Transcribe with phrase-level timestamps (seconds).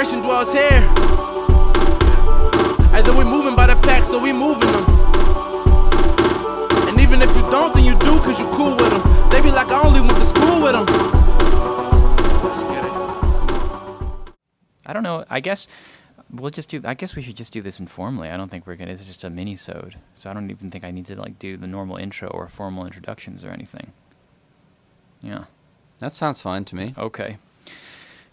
[0.00, 0.88] inspiration dwells here.
[2.92, 4.84] Either we moving by the pack, so we moving them.
[6.88, 9.28] And even if you don't, then you do, cause you cool with them.
[9.30, 10.86] They be like, I only went to school with them.
[12.42, 12.92] Let's get it.
[14.86, 15.26] I don't know.
[15.28, 15.68] I guess
[16.30, 16.80] we'll just do.
[16.84, 18.30] I guess we should just do this informally.
[18.30, 18.92] I don't think we're gonna.
[18.92, 21.66] It's just a mini-sode, so I don't even think I need to like do the
[21.66, 23.92] normal intro or formal introductions or anything.
[25.20, 25.44] Yeah.
[25.98, 26.94] That sounds fine to me.
[26.96, 27.36] Okay.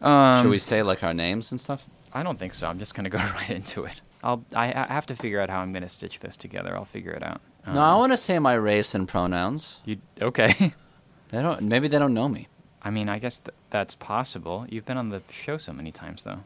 [0.01, 1.85] Um, Should we say like our names and stuff?
[2.13, 2.67] I don't think so.
[2.67, 4.01] I'm just gonna go right into it.
[4.23, 4.43] I'll.
[4.55, 6.75] I, I have to figure out how I'm gonna stitch this together.
[6.75, 7.41] I'll figure it out.
[7.65, 9.79] no, I Um, want to say my race and pronouns.
[9.85, 10.73] You okay?
[11.29, 11.61] They don't.
[11.63, 12.47] Maybe they don't know me.
[12.81, 14.65] I mean, I guess th- that's possible.
[14.69, 16.39] You've been on the show so many times, though.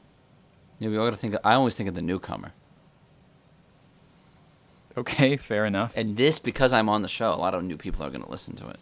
[0.80, 1.36] Yeah, we all got to think.
[1.36, 2.54] Of, I always think of the newcomer.
[4.98, 5.94] Okay, fair enough.
[5.96, 8.30] And this, because I'm on the show, a lot of new people are going to
[8.30, 8.78] listen to it.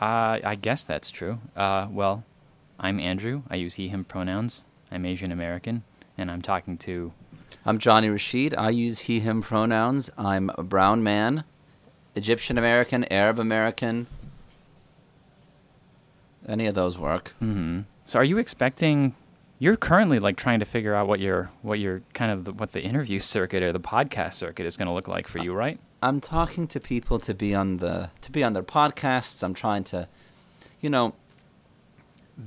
[0.00, 1.38] Uh, I guess that's true.
[1.54, 2.24] Uh, well,
[2.78, 3.42] I'm Andrew.
[3.48, 4.62] I use he, him pronouns.
[4.90, 5.82] I'm Asian American,
[6.18, 7.12] and I'm talking to.
[7.64, 8.54] I'm Jonny Rashid.
[8.54, 10.10] I use he, him pronouns.
[10.18, 11.44] I'm a brown man,
[12.14, 14.08] Egyptian American, Arab American.
[16.46, 17.34] Any of those work.
[17.38, 19.16] hmm So, are you expecting?
[19.58, 22.72] You're currently like trying to figure out what your what your kind of the, what
[22.72, 25.80] the interview circuit or the podcast circuit is going to look like for you, right?
[26.02, 29.42] I'm talking to people to be on the to be on their podcasts.
[29.42, 30.08] I'm trying to,
[30.82, 31.14] you know,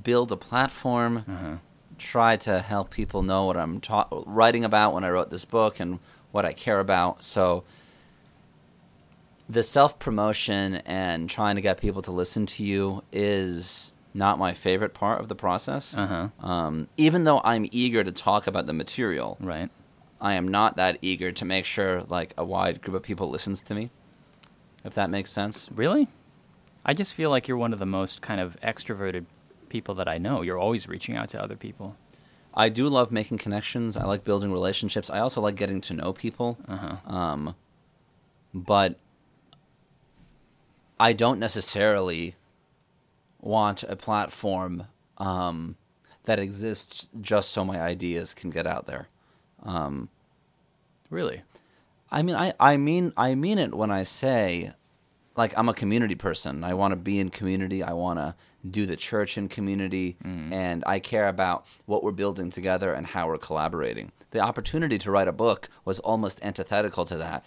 [0.03, 1.25] build a platform.
[1.27, 1.55] Uh-huh.
[1.97, 5.79] Try to help people know what I'm ta- writing about when I wrote this book
[5.79, 5.99] and
[6.31, 7.23] what I care about.
[7.23, 7.63] So
[9.49, 14.53] the self promotion and trying to get people to listen to you is not my
[14.53, 15.95] favorite part of the process.
[15.97, 16.07] Uh
[16.41, 16.47] huh.
[16.47, 19.69] Um, even though I'm eager to talk about the material, Right.
[20.21, 23.61] I am not that eager to make sure like a wide group of people listens
[23.63, 23.89] to me.
[24.83, 25.69] If that makes sense.
[25.73, 26.07] Really?
[26.85, 29.25] I just feel like you're one of the most kind of extroverted
[29.69, 30.41] people that I know.
[30.41, 31.95] You're always reaching out to other people.
[32.53, 33.95] I do love making connections.
[33.95, 35.09] I like building relationships.
[35.09, 36.57] I also like getting to know people.
[36.67, 37.13] Uh huh.
[37.15, 37.55] Um,
[38.53, 38.97] but
[40.99, 42.35] I don't necessarily
[43.39, 44.87] want a platform
[45.17, 45.77] um,
[46.25, 49.07] that exists just so my ideas can get out there.
[49.63, 50.09] Um,
[51.09, 51.41] Really?
[52.11, 54.71] I mean, I, I mean, I mean it when I say,
[55.35, 56.63] like, I'm a community person.
[56.63, 57.83] I want to be in community.
[57.83, 58.35] I want to
[58.67, 63.27] do the church and community, and I care about what we're building together and how
[63.27, 64.11] we're collaborating.
[64.31, 67.45] The opportunity to write a book was almost antithetical to that.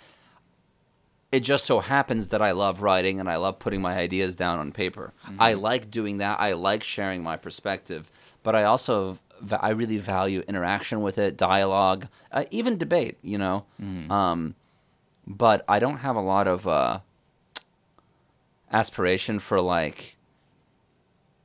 [1.31, 4.59] It just so happens that I love writing and I love putting my ideas down
[4.59, 5.13] on paper.
[5.39, 6.39] I like doing that.
[6.41, 8.11] I like sharing my perspective,
[8.43, 9.19] but I also
[9.51, 13.17] I really value interaction with it, dialogue, uh, even debate.
[13.23, 13.65] You know,
[14.11, 14.55] um,
[15.27, 17.01] but I don't have a lot of uh,
[18.71, 20.17] aspiration for like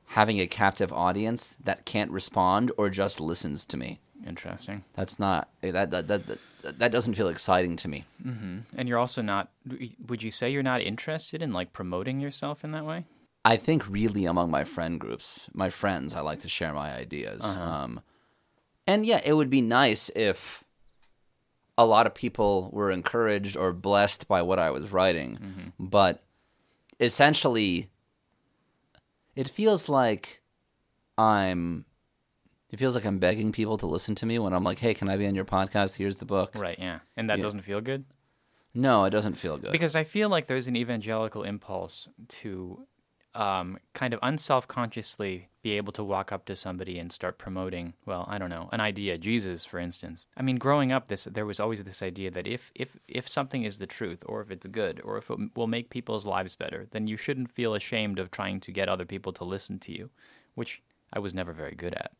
[0.08, 4.00] having a captive audience that can't respond or just listens to me.
[4.26, 4.84] Interesting.
[4.94, 6.26] That's not that that that
[6.62, 8.04] that, that doesn't feel exciting to me.
[8.24, 8.58] Mm-hmm.
[8.76, 9.50] And you're also not.
[10.06, 13.04] Would you say you're not interested in like promoting yourself in that way?
[13.44, 17.44] I think really among my friend groups, my friends, I like to share my ideas.
[17.44, 18.00] Um,
[18.86, 20.64] and yeah, it would be nice if
[21.78, 25.72] a lot of people were encouraged or blessed by what I was writing.
[25.78, 26.22] But
[26.98, 27.88] essentially,
[29.38, 30.42] it feels like
[31.16, 31.84] I'm.
[32.70, 35.08] It feels like I'm begging people to listen to me when I'm like, "Hey, can
[35.08, 35.96] I be on your podcast?
[35.96, 36.78] Here's the book." Right.
[36.78, 36.98] Yeah.
[37.16, 37.44] And that Yeah.
[37.44, 38.04] doesn't feel good.
[38.74, 39.72] No, it doesn't feel good.
[39.72, 42.08] Because I feel like there's an evangelical impulse
[42.40, 42.86] to
[43.34, 48.26] um, kind of unself-consciously be able to walk up to somebody and start promoting, well,
[48.28, 50.26] I don't know, an idea, Jesus, for instance.
[50.36, 53.64] I mean, growing up, this there was always this idea that if if if something
[53.64, 56.86] is the truth, or if it's good, or if it will make people's lives better,
[56.90, 60.10] then you shouldn't feel ashamed of trying to get other people to listen to you,
[60.54, 62.12] which I was never very good at.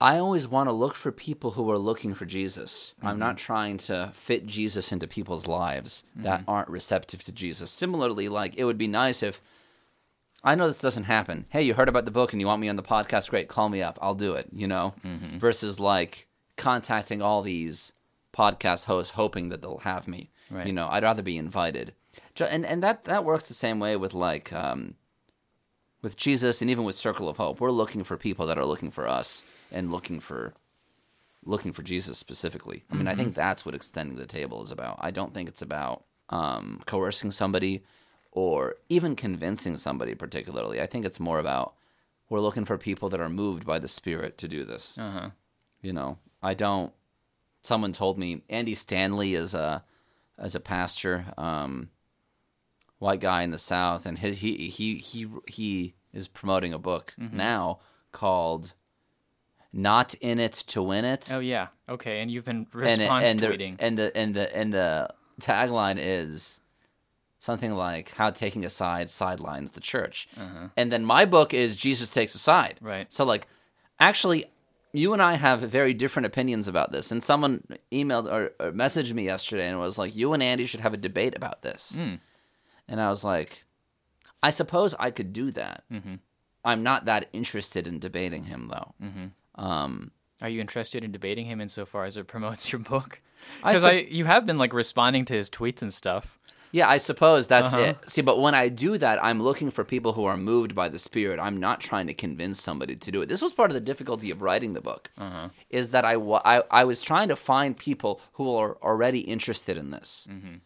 [0.00, 2.92] I always want to look for people who are looking for Jesus.
[3.02, 3.46] I'm not mm-hmm.
[3.46, 6.50] trying to fit Jesus into people's lives that mm-hmm.
[6.50, 7.70] aren't receptive to Jesus.
[7.70, 9.40] Similarly, like it would be nice if
[10.44, 11.46] I know this doesn't happen.
[11.48, 13.30] Hey, you heard about the book and you want me on the podcast?
[13.30, 13.98] Great, call me up.
[14.02, 14.94] I'll do it, you know?
[15.02, 15.38] Mm-hmm.
[15.38, 16.26] Versus like
[16.56, 17.92] contacting all these
[18.34, 20.30] podcast hosts hoping that they'll have me.
[20.50, 20.66] Right.
[20.66, 21.94] You know, I'd rather be invited.
[22.38, 24.94] And and that that works the same way with like um
[26.02, 27.60] with Jesus and even with Circle of Hope.
[27.60, 30.54] We're looking for people that are looking for us and looking for
[31.44, 32.84] looking for Jesus specifically.
[32.90, 34.98] I mean, I think that's what extending the table is about.
[35.00, 37.84] I don't think it's about um, coercing somebody
[38.32, 40.80] or even convincing somebody particularly.
[40.80, 41.74] I think it's more about
[42.28, 44.98] we're looking for people that are moved by the Spirit to do this.
[44.98, 45.30] Uh huh.
[45.80, 46.92] You know, I don't.
[47.62, 49.84] Someone told me Andy Stanley is a
[50.38, 51.90] as a pastor, um,
[52.98, 57.14] white guy in the South, and he he he he, he is promoting a book
[57.16, 57.78] now
[58.12, 58.72] called
[59.76, 61.28] not in it to win it.
[61.30, 61.68] Oh yeah.
[61.88, 62.20] Okay.
[62.20, 63.76] And you've been and response and the, tweeting.
[63.78, 66.60] and the and the and the tagline is
[67.38, 70.28] something like how taking a side sidelines the church.
[70.76, 72.78] And then my book is Jesus takes a side.
[72.80, 72.88] Uh-huh.
[72.88, 73.12] Right.
[73.12, 73.46] So like
[74.00, 74.46] actually
[74.92, 77.10] you and I have very different opinions about this.
[77.12, 80.80] And someone emailed or, or messaged me yesterday and was like, "You and Andy should
[80.80, 82.14] have a debate about this." Hmm.
[82.88, 83.64] And I was like,
[84.42, 85.84] "I suppose I could do that.
[85.92, 86.14] Mm-hmm.
[86.64, 88.94] I'm not that interested in debating him, though."
[89.56, 90.10] Um,
[90.40, 93.20] Are you interested in debating him insofar as it promotes your book?
[93.62, 96.38] I Because I, you have been like responding to his tweets and stuff.
[96.72, 97.82] Yeah, I suppose that's Uh-huh.
[98.02, 98.10] it.
[98.10, 100.98] See, but when I do that, I'm looking for people who are moved by the
[100.98, 101.38] Spirit.
[101.40, 103.28] I'm not trying to convince somebody to do it.
[103.28, 105.48] This was part of the difficulty of writing the book, Uh-huh.
[105.70, 109.90] is that I, I, I was trying to find people who are already interested in
[109.90, 110.26] this.
[110.30, 110.56] Mm-hmm.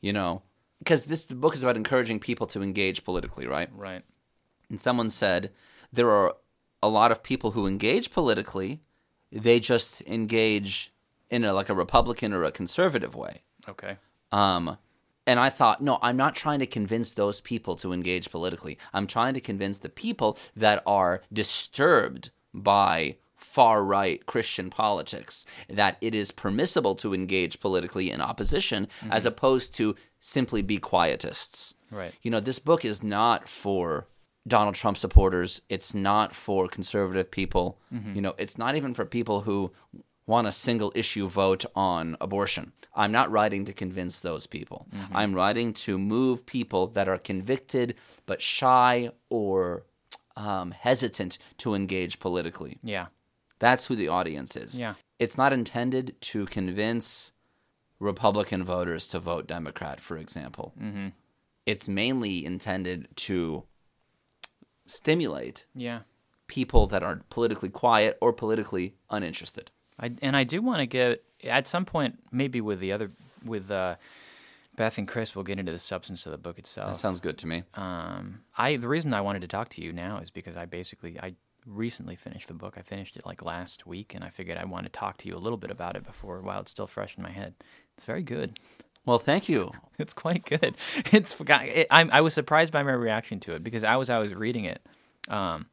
[0.00, 0.42] You know,
[0.78, 3.68] because this the book is about encouraging people to engage politically, right?
[3.76, 4.02] Right.
[4.70, 5.52] And someone said
[5.92, 6.34] there are
[6.82, 8.80] a lot of people who engage politically,
[9.30, 10.92] they just engage
[11.28, 13.42] in a, like a Republican or a conservative way.
[13.68, 13.96] Okay.
[14.32, 14.78] Um,
[15.26, 18.78] and I thought, no, I'm not trying to convince those people to engage politically.
[18.92, 25.96] I'm trying to convince the people that are disturbed by far right Christian politics that
[26.00, 31.74] it is permissible to engage politically in opposition as opposed to simply be quietists.
[31.90, 32.14] Right.
[32.22, 34.06] You know, this book is not for
[34.50, 35.62] Donald Trump supporters.
[35.68, 37.78] It's not for conservative people.
[38.14, 39.72] You know, it's not even for people who
[40.26, 42.72] want a single issue vote on abortion.
[42.94, 44.86] I'm not writing to convince those people.
[45.12, 47.94] I'm writing to move people that are convicted
[48.26, 49.84] but shy or
[50.36, 52.78] um, hesitant to engage politically.
[52.82, 53.06] Yeah.
[53.58, 54.80] That's who the audience is.
[54.80, 54.94] Yeah.
[55.18, 57.32] It's not intended to convince
[57.98, 60.72] Republican voters to vote Democrat, for example.
[60.80, 61.08] Mm-hmm.
[61.66, 63.64] It's mainly intended to
[64.90, 66.00] stimulate Yeah.
[66.46, 69.70] people that are politically quiet or politically uninterested.
[69.98, 73.10] I, and I do want to get at some point, maybe with the other,
[73.44, 73.96] with uh,
[74.76, 76.92] Beth and Chris, we'll get into the substance of the book itself.
[76.94, 77.64] That sounds good to me.
[77.74, 81.18] Um, I the reason I wanted to talk to you now is because I basically
[81.20, 81.34] I
[81.66, 82.74] recently finished the book.
[82.78, 85.36] I finished it like last week, and I figured I want to talk to you
[85.36, 87.54] a little bit about it before while it's still fresh in my head.
[87.96, 88.58] It's very good.
[89.06, 89.70] Well, thank you.
[90.00, 90.76] It's quite good.
[91.12, 94.18] It's it, I I was surprised by my reaction to it because I was I
[94.18, 94.80] was reading it.
[95.28, 95.66] Um,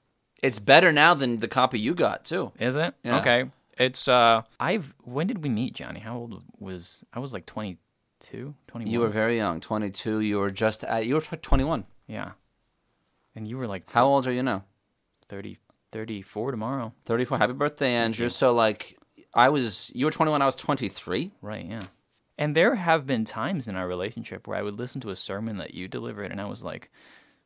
[0.44, 2.52] It's better now than the copy you got, too.
[2.60, 3.20] is it Yeah.
[3.20, 3.50] okay?
[3.78, 6.02] It's uh I've when did we meet, Jonny?
[6.02, 7.20] How old was I?
[7.20, 8.92] Was like 22, 21.
[8.94, 10.20] You were very young, 22.
[10.20, 11.86] You were just at, you were 21.
[12.08, 12.32] yeah,
[13.36, 14.64] and you were like How old are you now?
[15.30, 15.58] 30,
[15.92, 17.38] 34 tomorrow, 34.
[17.38, 18.30] Happy birthday, Andrew.
[18.30, 18.98] So, like,
[19.34, 21.32] I was, you were 21, I was 23.
[21.42, 21.66] right?
[21.66, 21.82] Yeah.
[22.38, 25.58] And there have been times in our relationship where I would listen to a sermon
[25.58, 26.92] that you delivered, and I was like,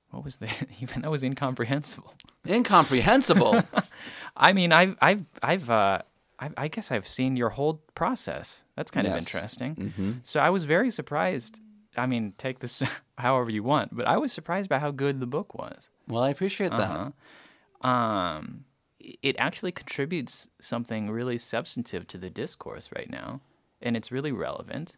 [0.10, 0.68] "What was that?
[0.82, 2.14] Even that was incomprehensible."
[2.48, 3.64] Incomprehensible.
[4.36, 6.00] I mean, I've, I've, I've, uh,
[6.40, 8.64] I, I guess I've seen your whole process.
[8.76, 9.24] That's kind of Yes.
[9.24, 9.76] interesting.
[9.96, 11.60] hmm So I was very surprised.
[11.96, 12.82] I mean, take this
[13.18, 15.90] however you want, but I was surprised by how good the book was.
[16.08, 16.82] Well, I appreciate that.
[16.82, 17.88] Uh-huh.
[17.88, 18.66] Um,
[19.00, 23.42] it actually contributes something really substantive to the discourse right now,
[23.82, 24.96] and it's really relevant.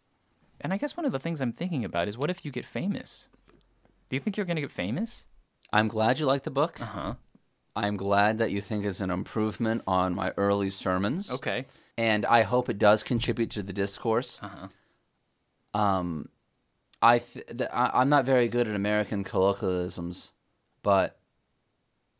[0.60, 2.64] And I guess one of the things I'm thinking about is what if you get
[2.64, 3.28] famous?
[4.08, 5.26] Do you think you're going to get famous?
[5.72, 6.80] I'm glad you like the book.
[6.80, 7.14] Uh huh.
[7.76, 11.30] I'm glad that you think it's an improvement on my early sermons.
[11.30, 11.66] Okay.
[11.98, 14.38] And I hope it does contribute to the discourse.
[14.42, 14.48] Uh
[15.74, 15.80] huh.
[15.80, 16.28] Um,
[17.02, 20.30] I th- th- I- I'm not very good at American colloquialisms,
[20.82, 21.18] but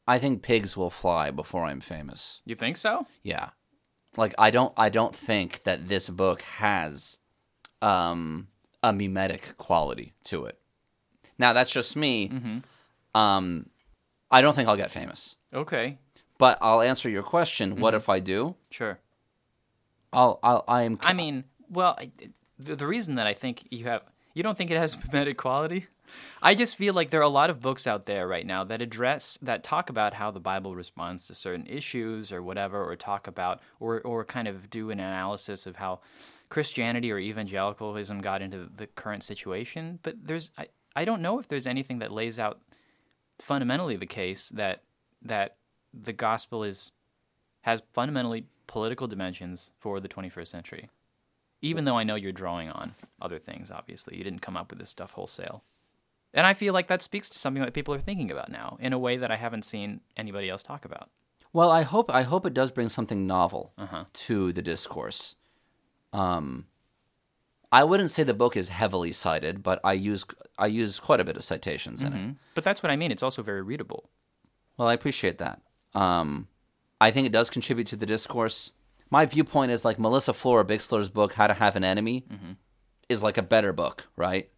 [0.09, 2.41] I think pigs will fly before I'm famous.
[2.45, 3.07] You think so?
[3.23, 3.51] Yeah,
[4.17, 7.19] like I don't I don't think that this book has
[7.83, 8.49] um,
[8.83, 10.59] a mimetic quality to it.
[11.39, 12.31] Now that's just me.
[13.15, 13.67] Um,
[14.31, 15.99] I don't think I'll get famous, Okay.
[16.39, 17.77] but I'll answer your question.
[17.77, 18.57] What if I do?
[18.71, 18.99] Sure.
[20.13, 20.99] I'll I'll I am.
[21.03, 22.11] I mean, well, I,
[22.59, 24.03] the, the reason that I think you have
[24.35, 25.87] you don't think it has mimetic quality.
[26.43, 28.83] I just feel like there are a lot of books out there right now that
[28.83, 33.27] address that talk about how the Bible responds to certain issues or whatever, or talk
[33.27, 36.01] about or or kind of do an analysis of how
[36.49, 39.99] Christianity or evangelicalism got into the current situation.
[40.03, 42.61] But there's I, I don't know if there's anything that lays out
[43.41, 44.83] fundamentally the case that
[45.23, 45.57] that
[45.93, 46.93] the gospel is
[47.63, 50.91] has fundamentally political dimensions for the 21st century.
[51.63, 54.19] Even though I know you're drawing on other things, obviously.
[54.19, 55.63] You didn't come up with this stuff wholesale.
[56.35, 58.93] And I feel like that speaks to something that people are thinking about now in
[58.93, 61.09] a way that I haven't seen anybody else talk about.
[61.53, 64.05] Well, I hope I hope it does bring something novel Uh-huh.
[64.13, 65.37] to the discourse.
[66.13, 66.67] Um,
[67.71, 70.25] I wouldn't say the book is heavily cited, but I use
[70.59, 72.37] I use quite a bit of citations in it.
[72.55, 73.11] But that's what I mean.
[73.13, 74.11] It's also very readable.
[74.77, 75.61] Well, I appreciate that.
[75.95, 76.49] Um,
[77.01, 78.73] I think it does contribute to the discourse.
[79.11, 82.25] My viewpoint is like Melissa Florer-Bixler's book, How to Have an Enemy,
[83.09, 84.51] is like a better book, right?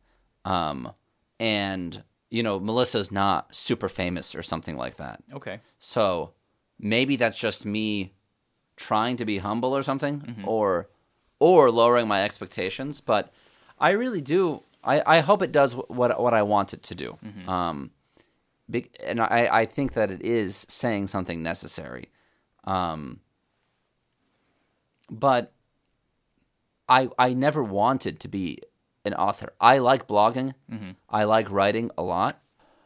[0.46, 0.92] Um,
[1.38, 5.22] and you know, Melissa's not super famous or something like that.
[5.32, 5.60] Okay.
[5.78, 6.32] So
[6.78, 8.12] maybe that's just me
[8.76, 10.88] trying to be humble or something, or
[11.38, 13.00] or lowering my expectations.
[13.00, 13.32] But
[13.78, 14.62] I really do.
[14.82, 17.18] I, I hope it does what what I want it to do.
[17.48, 17.90] Um,
[18.68, 22.08] big, and I, I think that it is saying something necessary.
[22.64, 23.20] Um,
[25.10, 25.52] but
[26.88, 28.58] I I never wanted to be
[29.06, 29.52] an author.
[29.60, 30.54] I like blogging.
[30.70, 30.90] Mm-hmm.
[31.08, 32.40] I like writing a lot.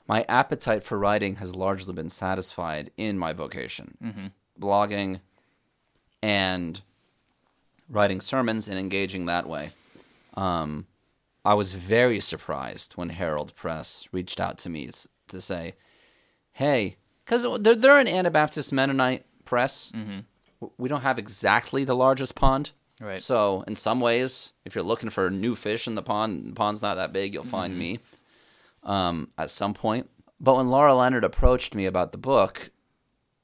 [0.07, 3.97] My appetite for writing has largely been satisfied in my vocation.
[4.05, 4.27] Mm-hmm.
[4.61, 5.21] Blogging
[6.23, 6.81] and
[7.89, 9.71] writing sermons and engaging that way.
[10.35, 10.87] Um,
[11.45, 14.91] I was very surprised when Herald Press reached out to me
[15.29, 15.75] to say,
[16.53, 19.93] "Hey, because they're, they're an Anabaptist Mennonite press.
[19.95, 20.21] Mm-hmm.
[20.61, 23.21] W- We don't have exactly the largest pond, Right.
[23.21, 26.83] So in some ways, if you're looking for new fish in the pond, the pond's
[26.83, 27.33] not that big.
[27.33, 27.80] You'll find mm-hmm.
[27.80, 27.99] me
[28.83, 30.11] um, at some point.
[30.38, 32.71] But when Laura Leonard approached me about the book,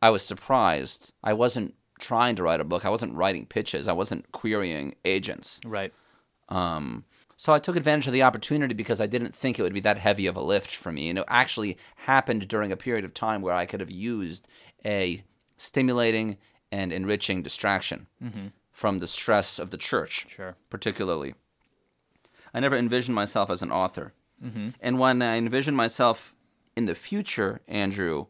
[0.02, 1.12] I was surprised.
[1.22, 2.84] I wasn't trying to write a book.
[2.84, 3.88] I wasn't writing pitches.
[3.88, 5.60] I wasn't querying agents.
[5.64, 5.92] Right.
[6.48, 7.04] Um,
[7.36, 9.98] so I took advantage of the opportunity because I didn't think it would be that
[9.98, 11.10] heavy of a lift for me.
[11.10, 14.48] And it actually happened during a period of time where I could have used
[14.84, 15.22] a
[15.56, 16.38] stimulating
[16.72, 18.48] and enriching distraction mm-hmm.
[18.76, 20.54] From the stress of the church, Sure.
[20.68, 21.35] particularly.
[22.52, 24.12] I never envisioned myself as an author.
[24.45, 24.68] Mm-hmm.
[24.83, 26.35] And when I envision myself
[26.76, 28.26] in the future, Andrew,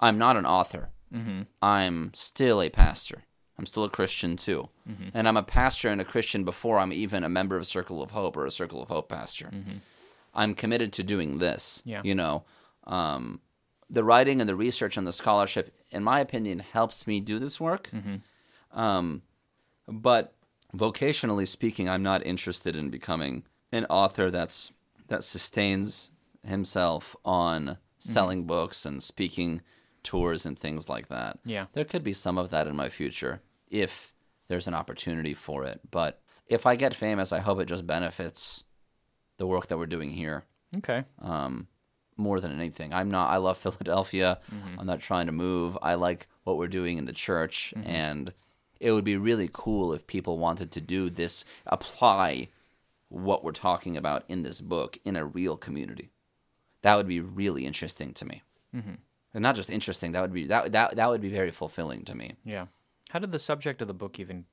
[0.00, 0.88] I'm not an author.
[1.14, 1.42] Mm-hmm.
[1.62, 3.26] I'm still a pastor.
[3.56, 4.70] I'm still a Christian too.
[4.90, 5.10] Mm-hmm.
[5.14, 8.10] And I'm a pastor and a Christian before I'm even a member of Circle of
[8.10, 9.50] Hope or a Circle of Hope pastor.
[10.34, 11.80] I'm committed to doing this.
[11.84, 12.00] Yeah.
[12.02, 12.42] You know,
[12.88, 13.40] um,
[13.88, 17.60] the writing and the research and the scholarship, in my opinion, helps me do this
[17.60, 17.88] work.
[18.72, 19.22] Um,
[19.88, 20.34] but
[20.74, 24.72] vocationally speaking, I'm not interested in becoming an author that's
[25.08, 26.10] that sustains
[26.44, 27.76] himself on mm-hmm.
[27.98, 29.60] selling books and speaking
[30.02, 31.38] tours and things like that.
[31.44, 31.66] Yeah.
[31.72, 34.12] There could be some of that in my future if
[34.48, 35.80] there's an opportunity for it.
[35.90, 38.64] But if I get famous, I hope it just benefits
[39.38, 40.44] the work that we're doing here
[40.76, 41.04] Okay.
[41.20, 41.68] um,
[42.16, 42.92] more than anything.
[42.92, 43.30] I'm not.
[43.30, 44.38] I love Philadelphia.
[44.54, 44.80] Mm-hmm.
[44.80, 45.76] I'm not trying to move.
[45.82, 47.88] I like what we're doing in the church, mm-hmm.
[47.88, 48.32] and
[48.84, 52.48] it would be really cool if people wanted to do this, apply
[53.08, 56.10] what we're talking about in this book in a real community.
[56.82, 58.42] That would be really interesting to me,
[58.76, 58.94] mm-hmm.
[59.32, 60.12] and not just interesting.
[60.12, 62.36] That would be that that that would be very fulfilling to me.
[62.44, 62.66] Yeah.
[63.10, 64.44] How did the subject of the book even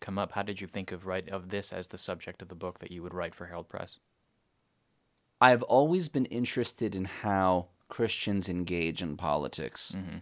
[0.00, 0.32] come up?
[0.32, 2.90] How did you think of write of this as the subject of the book that
[2.90, 4.00] you would write for Herald Press?
[5.40, 10.18] I've always been interested in how Christians engage in politics mm-hmm.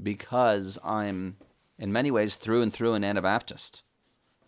[0.00, 1.38] because I'm,
[1.78, 3.82] in many ways, through and through an Anabaptist.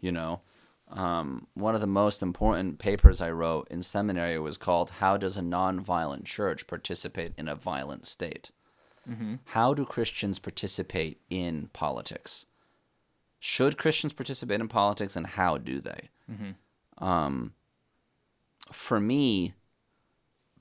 [0.01, 0.41] You know,
[0.89, 5.37] um, one of the most important papers I wrote in seminary was called How Does
[5.37, 8.51] a Nonviolent Church Participate in a Violent State?
[9.47, 12.47] How do Christians participate in politics?
[13.39, 16.09] Should Christians participate in politics, and how do they?
[16.99, 17.53] Um,
[18.73, 19.55] for me,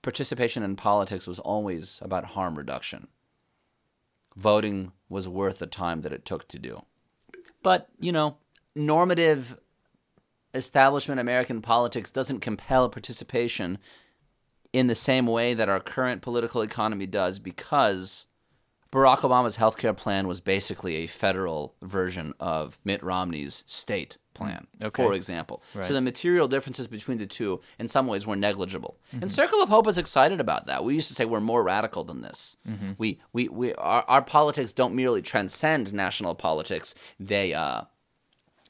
[0.01, 3.07] participation in politics was always about harm reduction.
[4.35, 6.83] Voting was worth the time that it took to do.
[7.63, 8.35] But, you know,
[8.75, 9.59] normative
[10.53, 13.77] establishment American politics doesn't compel participation
[14.73, 18.25] in the same way that our current political economy does because
[18.91, 25.01] Barack Obama's healthcare plan was basically a federal version of Mitt Romney's state plan, Okay.
[25.03, 25.63] for example.
[25.73, 25.85] Right.
[25.85, 28.97] So the material differences between the two, in some ways, were negligible.
[29.21, 30.83] And Circle of Hope is excited about that.
[30.83, 32.57] We used to say we're more radical than this.
[32.97, 37.81] We, we, we, our, our politics don't merely transcend national politics; they, uh,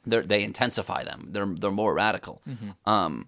[0.06, 1.30] they're, intensify them.
[1.32, 2.42] They're, they're more radical.
[2.86, 3.28] Um,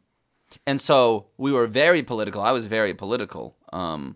[0.65, 2.41] and so we were very political.
[2.41, 3.55] I was very political.
[3.73, 4.15] Um,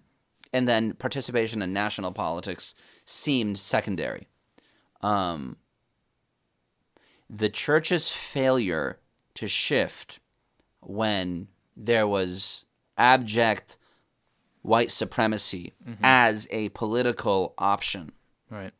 [0.54, 2.76] and then participation in national politics
[3.06, 4.28] seemed secondary.
[5.02, 5.58] Um,
[7.34, 9.00] the church's failure
[9.36, 10.20] to shift
[10.82, 11.48] when
[11.78, 12.66] there was
[12.98, 13.78] abject
[14.62, 15.74] white supremacy
[16.04, 18.12] as a political option
[18.50, 18.74] Right.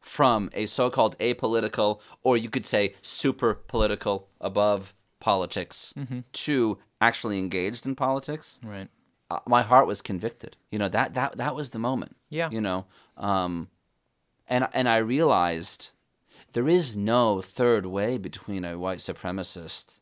[0.00, 5.94] from a so-called apolitical or you could say super political above politics
[6.32, 8.88] to actually engaged in politics Right.
[9.30, 12.50] uh, my heart was convicted you know that that that was the moment Yeah.
[12.50, 12.86] you know
[13.16, 13.68] um
[14.48, 15.92] and and i realized
[16.52, 20.00] there is no third way between a white supremacist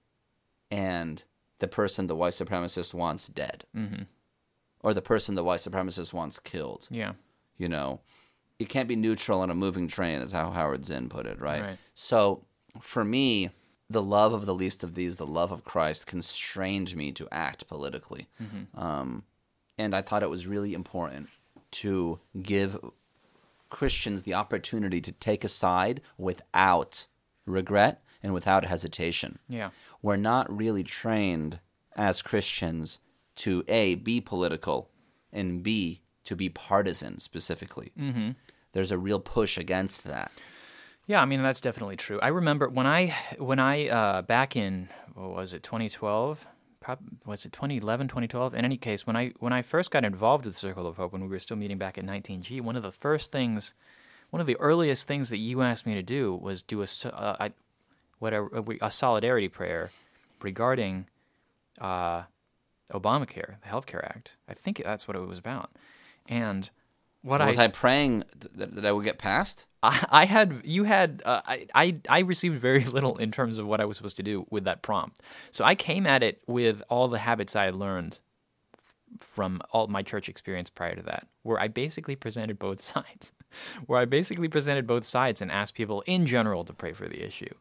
[0.70, 1.24] and
[1.58, 4.02] the person the white supremacist wants dead Mm-hmm.
[4.82, 7.12] or the person the white supremacist wants killed Yeah.
[7.56, 8.00] you know
[8.58, 11.62] you can't be neutral on a moving train, is how Howard Zinn put it, right?
[11.62, 11.78] Right.
[11.94, 12.44] So
[12.80, 13.50] for me,
[13.88, 17.68] the love of the least of these, the love of Christ, constrained me to act
[17.68, 18.26] politically.
[18.74, 19.22] Um,
[19.78, 21.28] and I thought it was really important
[21.70, 22.80] to give
[23.70, 27.06] Christians the opportunity to take a side without
[27.46, 29.38] regret and without hesitation.
[29.48, 29.70] Yeah.
[30.02, 31.60] We're not really trained
[31.96, 33.00] as Christians
[33.36, 34.90] to A, be political,
[35.32, 37.92] and B, to be partisan specifically.
[37.98, 38.30] Mm-hmm.
[38.72, 40.32] There's a real push against that.
[41.06, 42.20] Yeah, I mean that's definitely true.
[42.20, 46.46] I remember when I when I uh, back in what was it 2012,
[46.88, 48.54] Prob- was it 2011, 2012?
[48.54, 51.12] In any case, when I when I first got involved with the Circle of Hope
[51.12, 53.74] when we were still meeting back at 19G, one of the first things,
[54.30, 57.36] one of the earliest things that you asked me to do was do a uh,
[57.38, 57.52] I,
[58.20, 59.90] whatever a solidarity prayer
[60.40, 61.08] regarding
[61.78, 62.22] uh,
[62.90, 64.36] Obamacare, the Health Care Act.
[64.48, 65.72] I think that's what it was about.
[66.26, 66.70] And
[67.22, 69.66] what Was I, praying th- that, that I would get passed?
[69.82, 73.66] I, I had you had uh, I, I I received very little in terms of
[73.66, 75.20] what I was supposed to do with that prompt.
[75.50, 78.18] So I came at it with all the habits I had learned
[79.20, 83.32] from all my church experience prior to that, where I basically presented both sides,
[83.86, 87.24] where I basically presented both sides and asked people in general to pray for the
[87.24, 87.52] issue.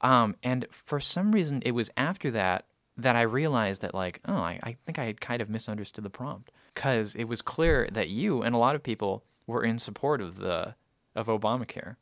[0.00, 4.36] Um, and for some reason, it was after that that I realized that, like, oh,
[4.36, 8.08] I, I think I had kind of misunderstood the prompt because it was clear that
[8.08, 10.74] you and a lot of people were in support of the
[11.14, 11.96] of Obamacare,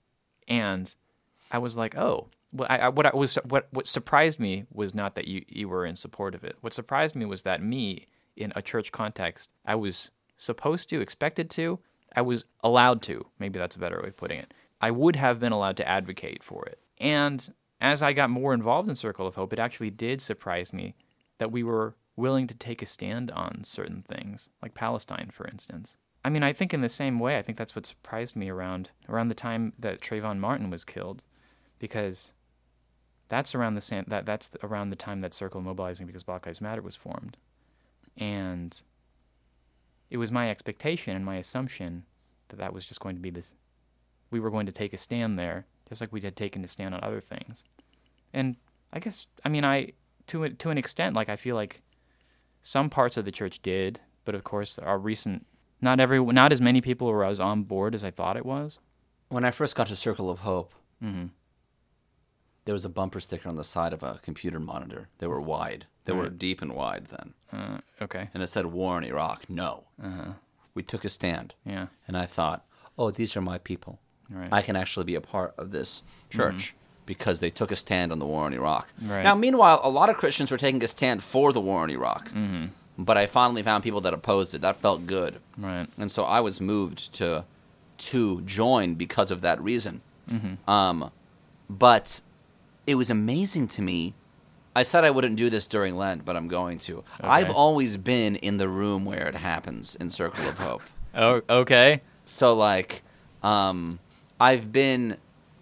[0.47, 0.95] and
[1.51, 5.15] I was like, oh, what I, what I was what what surprised me was not
[5.15, 6.57] that you you were in support of it.
[6.61, 8.07] What surprised me was that me
[8.37, 11.81] in a church context, I was supposed to, expected to,
[12.15, 13.27] I was allowed to.
[13.39, 14.55] Maybe that's a better way of putting it.
[14.81, 17.49] I would have been allowed to advocate for it, and
[17.81, 20.95] as I got more involved in Circle of Hope, it actually did surprise me
[21.39, 25.97] that we were willing to take a stand on certain things, like Palestine, for instance.
[26.25, 28.91] I mean, I think in the same way, I think that's what surprised me around
[29.09, 31.23] around the time that Trayvon Martin was killed,
[31.79, 32.33] because
[33.29, 36.61] that's around the same that that's around the time that Circle Mobilizing Because Black Lives
[36.61, 37.37] Matter was formed,
[38.17, 38.83] and
[40.11, 42.05] it was my expectation and my assumption
[42.49, 43.53] that that was just going to be this.
[44.31, 46.95] We were going to take a stand there, just like we had taken a stand
[46.95, 47.63] on other things,
[48.35, 48.57] and
[48.93, 49.93] I guess I mean I
[50.27, 51.81] to to an extent like I feel like
[52.69, 55.47] some parts of the church did, but of course our recent
[55.81, 58.79] not every not as many people were as on board as I thought it was.
[59.29, 61.27] When I first got to Circle of Hope, Mm-hmm.
[62.65, 65.09] there was a bumper sticker on the side of a computer monitor.
[65.19, 65.87] They were wide.
[66.07, 67.35] They were deep and wide then.
[67.53, 68.29] Uh, okay.
[68.35, 69.49] And it said War in Iraq.
[69.49, 69.85] No.
[70.03, 70.33] Uh-huh.
[70.75, 71.55] We took a stand.
[71.65, 71.87] Yeah.
[72.09, 72.65] And I thought,
[72.99, 74.01] oh, these are my people.
[74.29, 74.49] Right.
[74.53, 76.75] I can actually be a part of this church
[77.09, 78.87] because they took a stand on the war in Iraq.
[79.03, 79.25] Right.
[79.25, 82.29] Now, meanwhile, a lot of Christians were taking a stand for the war in Iraq.
[82.29, 82.67] Mm-hmm.
[82.99, 84.61] But I finally found people that opposed it.
[84.61, 85.41] That felt good.
[85.57, 85.87] Right.
[85.97, 87.45] And so I was moved to
[88.11, 90.03] to join because of that reason.
[90.31, 90.71] Mm-hmm.
[90.71, 91.11] Um,
[91.71, 92.21] but
[92.87, 94.15] it was amazing to me.
[94.77, 97.03] I said I wouldn't do this during Lent, but I'm going to.
[97.21, 100.83] I've always been in the room where it happens in Circle of Hope.
[101.15, 102.03] Oh, okay.
[102.27, 103.03] So like,
[103.43, 103.99] um,
[104.39, 105.17] I've been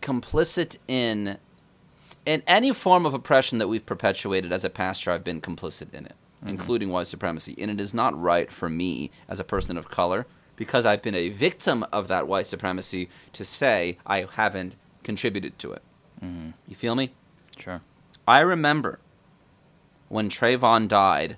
[0.07, 1.37] complicit in
[2.25, 5.11] in any form of oppression that we've perpetuated as a pastor.
[5.11, 6.15] I've been complicit in it,
[6.45, 10.27] including white supremacy, and it is not right for me as a person of color
[10.57, 15.73] because I've been a victim of that white supremacy to say I haven't contributed to
[15.73, 15.83] it.
[16.25, 16.51] Mm-hmm.
[16.67, 17.13] You feel me?
[17.57, 17.81] Sure.
[18.27, 18.99] I remember
[20.09, 21.37] when Trayvon died,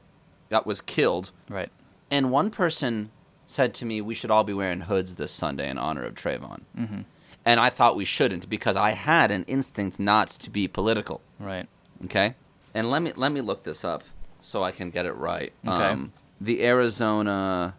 [0.49, 1.33] that was killed.
[1.49, 1.71] Right.
[2.11, 3.11] And one person
[3.47, 6.63] said to me, "We should all be wearing hoods this Sunday in honor of Trayvon."
[6.79, 7.01] Mm-hmm.
[7.49, 11.23] And I thought we shouldn't because I had an instinct not to be political.
[11.41, 11.67] Right.
[12.05, 12.35] Okay,
[12.75, 14.05] and let me let me look this up
[14.41, 15.53] so I can get it right.
[15.67, 16.11] Um, Okay.
[16.41, 17.75] the Arizona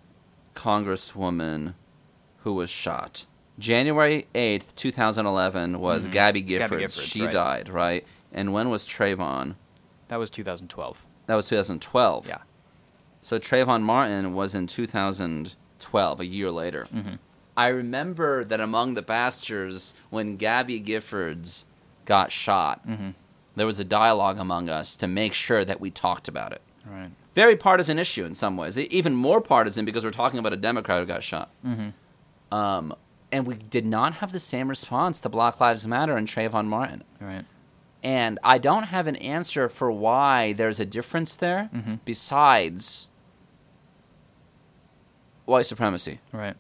[0.56, 1.74] congresswoman
[2.40, 3.26] who was shot
[3.60, 6.60] January eighth, two thousand eleven, was Gabby Giffords.
[6.70, 6.76] Mm-hmm.
[6.86, 7.32] Giffords, she right.
[7.32, 8.08] died, right?
[8.34, 9.56] And when was Trayvon?
[10.08, 11.06] That was 2012.
[11.28, 12.28] That was two thousand twelve.
[12.28, 12.40] Yeah.
[13.22, 16.88] So Trayvon Martin was in 2012, a year later.
[16.94, 17.16] Mm-hmm.
[17.60, 21.66] I remember that among the pastors, when Gabby Giffords
[22.06, 23.10] got shot, Mm-hmm.
[23.56, 26.62] there was a dialogue among us to make sure that we talked about it.
[26.86, 27.12] Right.
[27.36, 31.00] Very partisan issue in some ways, even more partisan because we're talking about a Democrat
[31.02, 31.50] who got shot.
[31.66, 31.90] Mm-hmm.
[32.62, 32.96] Um,
[33.32, 37.04] and we did not have the same response to Black Lives Matter and Trayvon Martin.
[37.22, 37.46] Right.
[38.02, 41.96] And I don't have an answer for why there's a difference there Mm-hmm.
[42.06, 43.10] besides
[45.46, 46.20] white supremacy.
[46.32, 46.56] Right.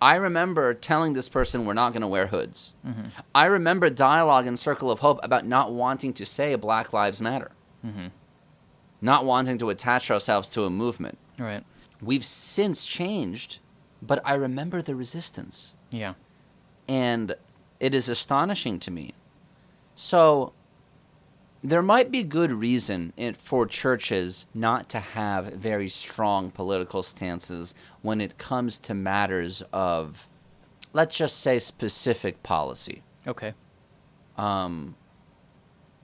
[0.00, 2.74] I remember telling this person we're not going to wear hoods.
[2.86, 3.08] Mm-hmm.
[3.34, 7.50] I remember dialogue in Circle of Hope about not wanting to say Black Lives Matter,
[7.86, 8.06] Mm-hmm.
[9.00, 11.18] not wanting to attach ourselves to a movement.
[11.38, 11.64] Right.
[12.02, 13.58] We've since changed
[14.00, 15.74] but I remember the resistance.
[15.90, 16.14] Yeah.
[16.88, 17.34] and
[17.80, 19.12] it is astonishing to me.
[19.96, 20.52] So
[21.62, 27.74] there might be good reason in, for churches not to have very strong political stances
[28.02, 30.28] when it comes to matters of,
[30.92, 33.02] let's just say, specific policy.
[33.26, 33.54] Okay.
[34.36, 34.94] Um,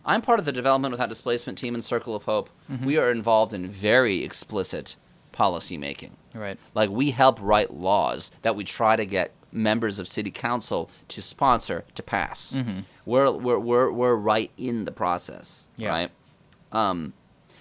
[0.04, 2.50] I'm part of the Development Without Displacement team in Circle of Hope.
[2.84, 4.96] We are involved in very explicit
[5.35, 6.12] policy making.
[6.35, 6.59] Right.
[6.75, 11.20] Like we help write laws that we try to get members of city council to
[11.23, 12.55] sponsor to pass.
[12.57, 12.81] Mm-hmm.
[13.07, 15.88] We're, we're we're we're right in the process, Yeah.
[15.90, 16.11] right?
[16.73, 17.12] Um,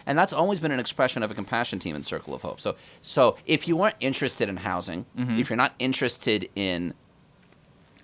[0.05, 2.59] and that's always been an expression of a compassion team in Circle of Hope.
[2.59, 5.39] So so if you weren't interested in housing, Mm-hmm.
[5.39, 6.93] if you're not interested in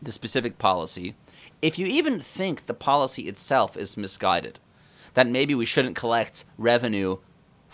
[0.02, 1.16] the specific policy,
[1.62, 4.60] if you even think the policy itself is misguided,
[5.16, 7.18] that maybe we shouldn't collect revenue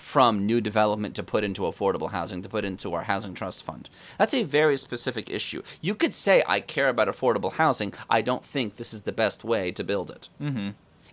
[0.05, 3.89] from new development to put into affordable housing, to put into our housing trust fund.
[4.19, 5.63] That's a very specific issue.
[5.81, 9.43] You could say, I care about affordable housing, I don't think this is the best
[9.43, 10.29] way to build it.
[10.39, 10.69] Mm-hmm.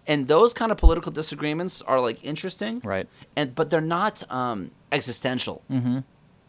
[0.06, 3.08] And those kind of political disagreements are like interesting, Right.
[3.34, 5.62] and but they're not um, existential.
[5.70, 6.00] Mm-hmm.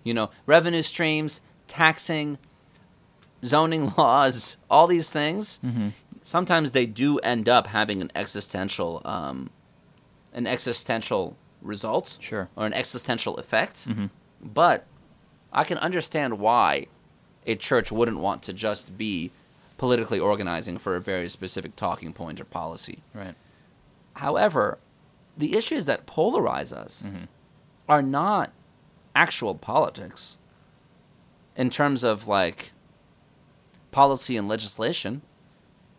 [0.03, 2.39] You know, revenue streams, taxing,
[3.41, 5.62] zoning laws, all these things.
[5.65, 5.89] Mm-hmm.
[6.23, 9.49] Sometimes they do end up having an existential, um,
[10.34, 12.49] an existential result, Sure.
[12.56, 13.88] or an existential effect.
[13.88, 14.08] Mm-hmm.
[14.43, 14.86] But
[15.52, 16.88] I can understand why
[17.47, 19.32] a church wouldn't want to just be
[19.78, 22.99] politically organizing for a very specific talking point or policy.
[23.13, 23.36] Right.
[24.15, 24.78] However,
[25.38, 27.23] the issues that polarize us Mm-hmm.
[27.89, 28.52] are not
[29.15, 30.38] actual politics
[31.56, 32.71] in terms of like
[33.91, 35.21] policy and legislation.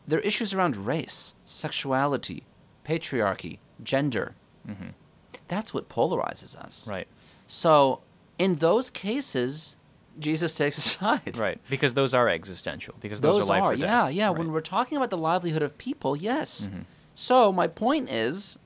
[0.06, 2.42] They're issues around race, sexuality,
[2.86, 4.34] patriarchy, gender.
[5.48, 6.82] That's what polarizes us.
[6.82, 6.90] Mm-hmm.
[6.90, 7.08] Right.
[7.46, 8.00] So,
[8.38, 9.76] in those cases,
[10.18, 11.36] Jesus takes a side.
[11.38, 11.60] Right.
[11.68, 12.94] Because those are existential.
[13.00, 13.82] Because those, Those are life are, or death.
[13.82, 14.26] yeah, yeah.
[14.28, 14.38] Right.
[14.38, 16.66] When we're talking about the livelihood of people, yes.
[16.70, 16.80] Mm-hmm.
[17.14, 18.58] So my point is,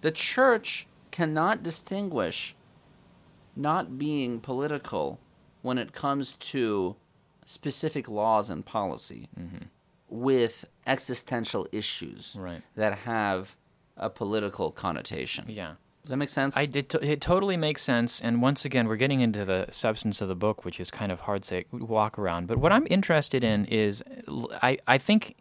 [0.00, 2.54] the church cannot distinguish
[3.56, 5.18] not being political
[5.62, 6.94] when it comes to
[7.44, 9.28] specific laws and policy
[10.08, 12.40] with existential issues Mm-hmm.
[12.40, 12.62] Right.
[12.76, 13.56] that have
[13.98, 15.44] a political connotation.
[15.48, 15.74] Yeah.
[16.02, 16.56] Does that make sense?
[16.56, 16.88] I did.
[16.90, 18.20] To, it totally makes sense.
[18.20, 21.20] And once again, we're getting into the substance of the book, which is kind of
[21.20, 22.46] hard to walk around.
[22.46, 24.02] But what I'm interested in is,
[24.62, 25.36] I, I think,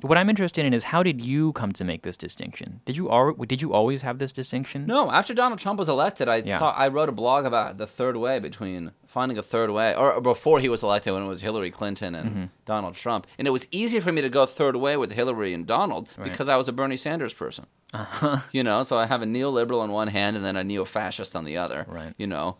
[0.00, 2.80] what I'm interested in is how did you come to make this distinction?
[2.84, 4.86] Did you al- did you always have this distinction?
[4.86, 6.58] No, after Donald Trump was elected, I Yeah.
[6.60, 10.12] saw I wrote a blog about the third way between finding a third way, or,
[10.12, 12.44] or before he was elected, when it was Hillary Clinton and Mm-hmm.
[12.64, 15.66] Donald Trump, and it was easier for me to go third way with Hillary and
[15.66, 16.30] Donald Right.
[16.30, 17.66] because I was a Bernie Sanders person.
[17.92, 18.38] Uh-huh.
[18.52, 21.44] You know, so I have a neoliberal on one hand and then a neo-fascist on
[21.44, 21.86] the other.
[21.88, 22.14] Right.
[22.18, 22.58] You know,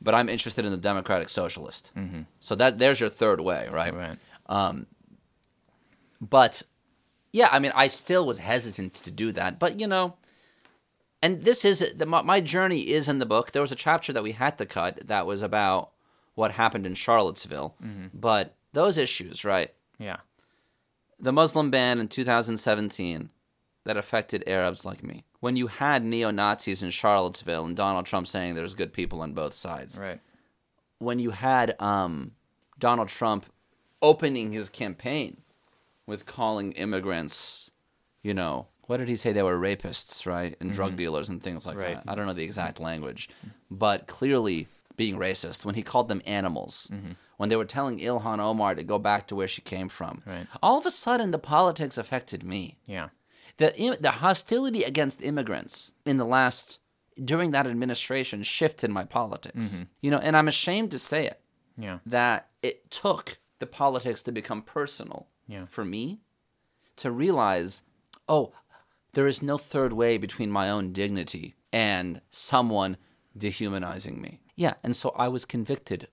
[0.00, 1.90] but I'm interested in the democratic socialist.
[1.96, 2.22] Mm-hmm.
[2.38, 3.92] So that there's your third way, right?
[3.94, 4.18] Right.
[6.20, 6.62] But
[7.36, 9.58] yeah, I mean, I still was hesitant to do that.
[9.58, 10.14] But you know,
[11.22, 13.52] and this is the, my, my journey is in the book.
[13.52, 15.90] There was a chapter that we had to cut that was about
[16.34, 17.74] what happened in Charlottesville.
[18.14, 19.70] But those issues, right?
[19.98, 20.18] Yeah.
[21.18, 23.30] The Muslim ban in 2017
[23.84, 25.24] that affected Arabs like me.
[25.40, 29.32] When you had neo Nazis in Charlottesville and Donald Trump saying there's good people on
[29.32, 30.20] both sides Right.
[30.98, 32.32] when you had um,
[32.78, 33.46] Donald Trump
[34.02, 35.38] opening his campaign
[36.06, 37.70] with calling immigrants,
[38.22, 39.32] you know, what did he say?
[39.32, 40.56] They were rapists, right?
[40.60, 40.98] And drug mm-hmm.
[40.98, 41.96] dealers and things like Right.
[41.96, 42.04] that.
[42.10, 43.28] I don't know the exact language,
[43.70, 46.88] but clearly being racist when he called them animals.
[46.92, 47.12] Mm-hmm.
[47.36, 50.22] When they were telling Ilhan Omar to go back to where she came from.
[50.24, 50.46] Right.
[50.62, 53.08] All of a sudden, the politics affected me Yeah.
[53.58, 56.78] the the hostility against immigrants in the last
[57.22, 59.66] during that administration shifted my politics.
[59.68, 59.82] Mm-hmm.
[60.00, 61.40] You know, and I'm ashamed to say it
[61.76, 61.98] Yeah.
[62.06, 65.66] that it took the politics to become personal Yeah.
[65.66, 66.20] for me
[66.96, 67.82] to realize,
[68.28, 68.52] oh,
[69.12, 72.96] there is no third way between my own dignity and someone
[73.36, 74.40] dehumanizing me.
[74.54, 76.08] Yeah, and so I was convicted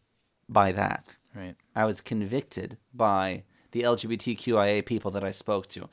[0.49, 1.05] by that.
[1.33, 1.55] Right.
[1.75, 5.89] I was convicted by the LGBTQIA people that I spoke to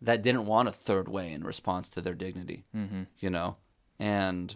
[0.00, 3.02] that didn't want a third way in response to their dignity, mm-hmm.
[3.18, 3.56] you know?
[3.98, 4.54] And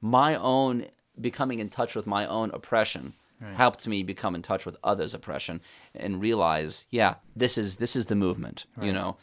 [0.00, 0.86] my own
[1.20, 3.14] becoming in touch with my own oppression
[3.54, 5.60] helped me become in touch with others' oppression
[5.94, 9.16] and realize, yeah, this is this is the movement, you know?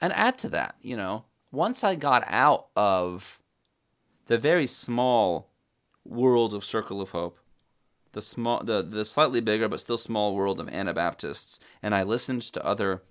[0.00, 3.38] And add to that, you know, once I got out of
[4.26, 5.50] the very small
[6.04, 7.38] world of Circle of Hope,
[8.12, 12.42] the small the, the slightly bigger but still small world of Anabaptists, and I listened
[12.42, 13.02] to other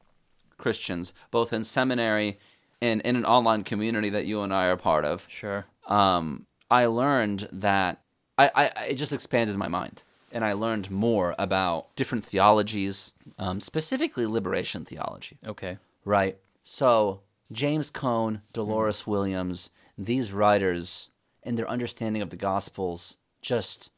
[0.58, 2.38] Christians, both in seminary
[2.82, 5.66] and in an online community that you and I are part of, Sure.
[5.88, 8.02] um, I learned that
[8.38, 13.60] I, I it just expanded my mind, and I learned more about different theologies, um,
[13.62, 15.38] specifically liberation theology.
[15.48, 15.78] Okay.
[16.06, 16.38] Right.
[16.64, 21.10] So James Cone, Dolores Williams, these writers
[21.44, 23.90] and their understanding of the Gospels just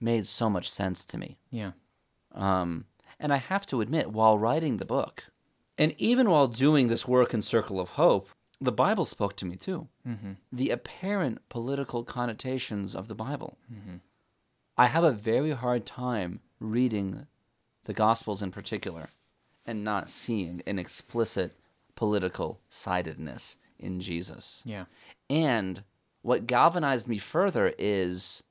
[0.00, 1.38] made so much sense to me.
[1.50, 1.72] Yeah.
[2.34, 2.86] Um,
[3.18, 5.24] and I have to admit, while writing the book,
[5.76, 8.28] and even while doing this work in Circle of Hope,
[8.60, 9.88] the Bible spoke to me too.
[10.06, 10.32] Mm-hmm.
[10.52, 13.58] The apparent political connotations of the Bible.
[13.72, 13.96] Mm-hmm.
[14.76, 17.26] I have a very hard time reading
[17.84, 19.08] the Gospels in particular
[19.66, 21.56] and not seeing an explicit
[21.94, 24.62] political sidedness in Jesus.
[24.64, 24.84] Yeah.
[25.28, 25.82] And
[26.22, 28.42] what galvanized me further is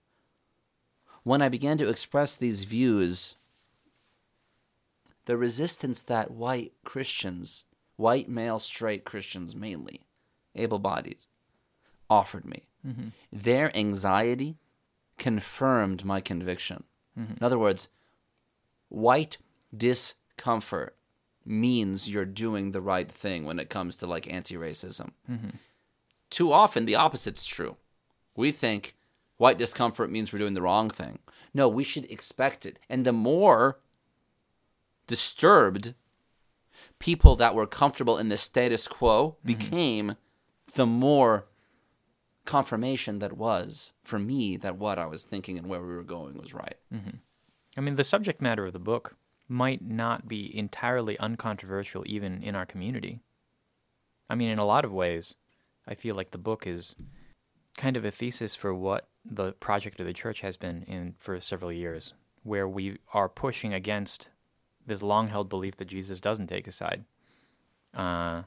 [1.24, 3.36] when I began to express these views,
[5.26, 7.66] the resistance that white Christians,
[7.98, 10.02] white male straight Christians mainly,
[10.56, 11.18] able bodied,
[12.10, 12.64] offered me.
[12.86, 13.10] Mm-hmm.
[13.32, 14.58] Their anxiety
[15.20, 16.86] confirmed my conviction.
[17.18, 17.34] Mm-hmm.
[17.34, 17.90] In other words,
[18.88, 19.38] white
[19.76, 20.96] discomfort
[21.46, 25.12] means you're doing the right thing when it comes to like anti racism.
[25.30, 25.50] Mm-hmm.
[26.30, 27.78] Too often, the opposite's true.
[28.36, 28.96] We think
[29.38, 31.20] white discomfort means we're doing the wrong thing.
[31.54, 32.80] No, we should expect it.
[32.90, 33.80] And the more
[35.08, 35.96] disturbed
[37.00, 39.48] people that were comfortable in the status quo mm-hmm.
[39.48, 40.16] became,
[40.76, 41.46] the more
[42.50, 46.36] confirmation that was for me that what I was thinking and where we were going
[46.36, 46.78] was right.
[46.92, 47.18] Mm-hmm.
[47.78, 49.16] I mean, the subject matter of the book
[49.48, 53.20] might not be entirely uncontroversial even in our community.
[54.32, 55.36] I mean, in a lot of ways,
[55.88, 56.96] I feel like the book is
[57.78, 61.40] kind of a thesis for what the project of the church has been in for
[61.40, 64.32] several years, where we are pushing against
[64.88, 67.06] this long held belief that Jesus doesn't take a side.
[67.96, 68.42] Uh,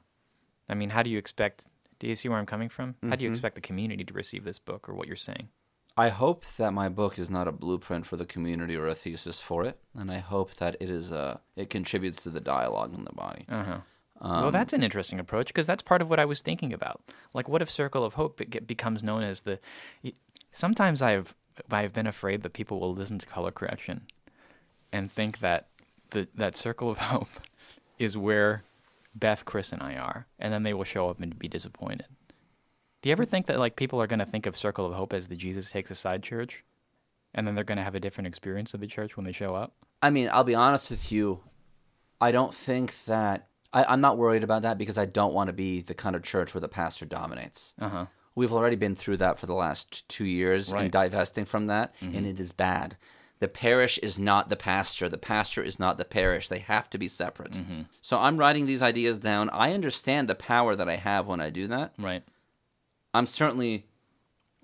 [0.68, 1.68] I mean, how do you expect?
[2.02, 2.94] Do you see where I'm coming from?
[2.94, 3.10] Mm-hmm.
[3.10, 3.34] How do you mm-hmm.
[3.34, 5.50] expect the community to receive this book or what you're saying?
[5.96, 9.38] I hope that my book is not a blueprint for the community or a thesis
[9.38, 12.92] for it, and I hope that it is a uh, it contributes to the dialogue
[12.92, 13.46] in the body.
[13.48, 13.78] Uh-huh.
[14.20, 17.02] Um, well, that's an interesting approach because that's part of what I was thinking about.
[17.34, 19.60] Like, what if Circle of Hope becomes known as the?
[20.50, 21.36] Sometimes I've
[21.70, 24.06] I've been afraid that people will listen to color correction
[24.90, 25.68] and think that
[26.10, 27.28] the that Circle of Hope
[28.00, 28.64] is where
[29.14, 32.06] Beth, Chris, and I are, and then they will show up and be disappointed.
[33.02, 35.12] Do you ever think that like people are going to think of Circle of Hope
[35.12, 36.64] as the Jesus takes a side church,
[37.34, 39.54] and then they're going to have a different experience of the church when they show
[39.54, 39.74] up?
[40.00, 41.40] I mean, I'll be honest with you.
[42.20, 45.52] I don't think that I, am not worried about that because I don't want to
[45.52, 47.74] be the kind of church where the pastor dominates.
[47.80, 48.06] Uh-huh.
[48.34, 50.82] We've already been through that for the last two years right.
[50.82, 52.16] and divesting from that, mm-hmm.
[52.16, 52.96] and it is bad.
[53.42, 55.08] The parish is not the pastor.
[55.08, 56.48] The pastor is not the parish.
[56.48, 57.54] They have to be separate.
[57.54, 57.80] Mm-hmm.
[58.00, 59.50] So I'm writing these ideas down.
[59.50, 61.92] I understand the power that I have when I do that.
[61.98, 62.22] Right.
[63.12, 63.88] I'm certainly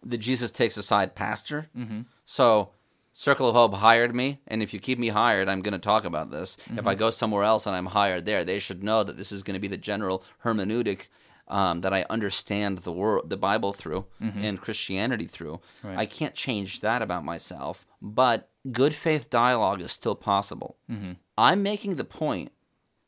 [0.00, 1.66] the Jesus takes a side pastor.
[1.76, 2.02] Mm-hmm.
[2.24, 2.70] So
[3.12, 6.04] Circle of Hope hired me, and if you keep me hired, I'm going to talk
[6.04, 6.56] about this.
[6.56, 6.78] Mm-hmm.
[6.78, 7.00] If I mm-hmm.
[7.00, 9.60] go somewhere else and I'm hired there, they should know that this is going to
[9.60, 11.08] be the general hermeneutic
[11.48, 14.44] um, that I understand the world, the Bible through, mm-hmm.
[14.44, 15.60] and Christianity through.
[15.82, 15.98] Right.
[15.98, 20.76] I can't change that about myself, but good faith dialogue is still possible.
[20.90, 21.12] Mm-hmm.
[21.36, 22.52] I'm making the point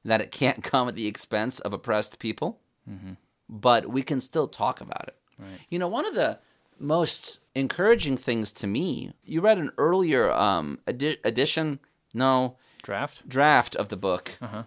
[0.05, 3.12] that it can't come at the expense of oppressed people, mm-hmm.
[3.49, 5.16] but we can still talk about it.
[5.38, 5.61] Right.
[5.68, 6.38] You know, one of the
[6.81, 9.12] most encouraging things to me.
[9.25, 11.79] You read an earlier um, edi- edition,
[12.12, 14.62] no draft draft of the book uh-huh.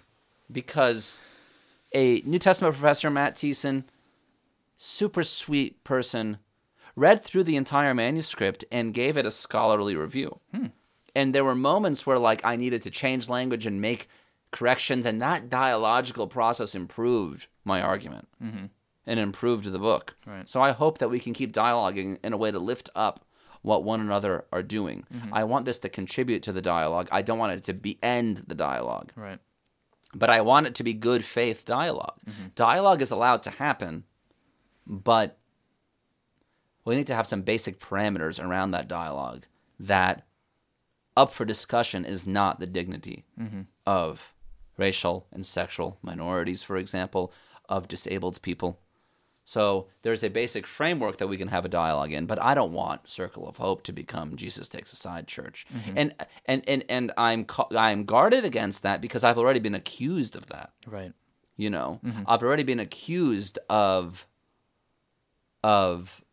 [0.51, 1.19] because
[1.93, 3.85] a New Testament professor, Matt Thiessen,
[4.75, 6.37] super sweet person,
[6.95, 10.39] read through the entire manuscript and gave it a scholarly review.
[10.53, 10.67] Hmm.
[11.15, 14.07] And there were moments where like I needed to change language and make
[14.51, 18.27] corrections, and that dialogical process improved my argument.
[18.43, 18.65] Mm-hmm
[19.05, 20.15] and improved the book.
[20.25, 20.47] Right.
[20.47, 23.25] So I hope that we can keep dialoguing in a way to lift up
[23.61, 25.05] what one another are doing.
[25.13, 25.33] Mm-hmm.
[25.33, 27.07] I want this to contribute to the dialogue.
[27.11, 29.11] I don't want it to be end the dialogue.
[29.15, 29.39] Right.
[30.13, 32.47] But I want it to be good faith dialog mm-hmm.
[32.55, 34.03] Dialogue is allowed to happen,
[34.85, 35.37] but
[36.85, 39.45] we need to have some basic parameters around that dialogue
[39.79, 40.25] that
[41.15, 43.61] up for discussion is not the dignity mm-hmm.
[43.85, 44.33] of
[44.77, 47.31] racial and sexual minorities, for example,
[47.69, 48.79] of disabled people,
[49.45, 52.71] so there's a basic framework that we can have a dialogue in, but I don't
[52.71, 55.65] want Circle of Hope to become Jesus takes a side church.
[55.73, 55.97] Mm-hmm.
[55.97, 57.45] And and and and I'm
[57.75, 60.71] I'm guarded against that because I've already been accused of that.
[60.87, 61.13] Right.
[61.57, 62.23] You know, mm-hmm.
[62.25, 64.27] I've already been accused of
[65.61, 66.23] of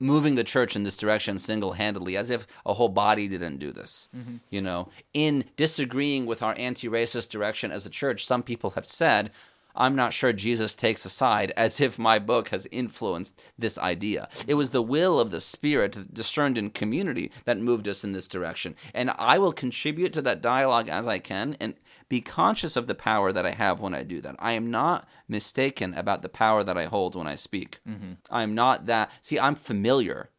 [0.00, 4.08] moving the church in this direction single-handedly as if a whole body didn't do this.
[4.16, 4.36] Mm-hmm.
[4.50, 9.30] You know, in disagreeing with our anti-racist direction as a church, some people have said
[9.78, 14.28] I'm not sure Jesus takes a side as if my book has influenced this idea.
[14.46, 18.26] It was the will of the Spirit discerned in community that moved us in this
[18.26, 18.74] direction.
[18.92, 21.74] And I will contribute to that dialogue as I can and
[22.08, 24.34] be conscious of the power that I have when I do that.
[24.38, 27.78] I am not mistaken about the power that I hold when I speak.
[27.88, 28.12] Mm-hmm.
[28.30, 29.10] I am not that.
[29.22, 30.30] See, I'm familiar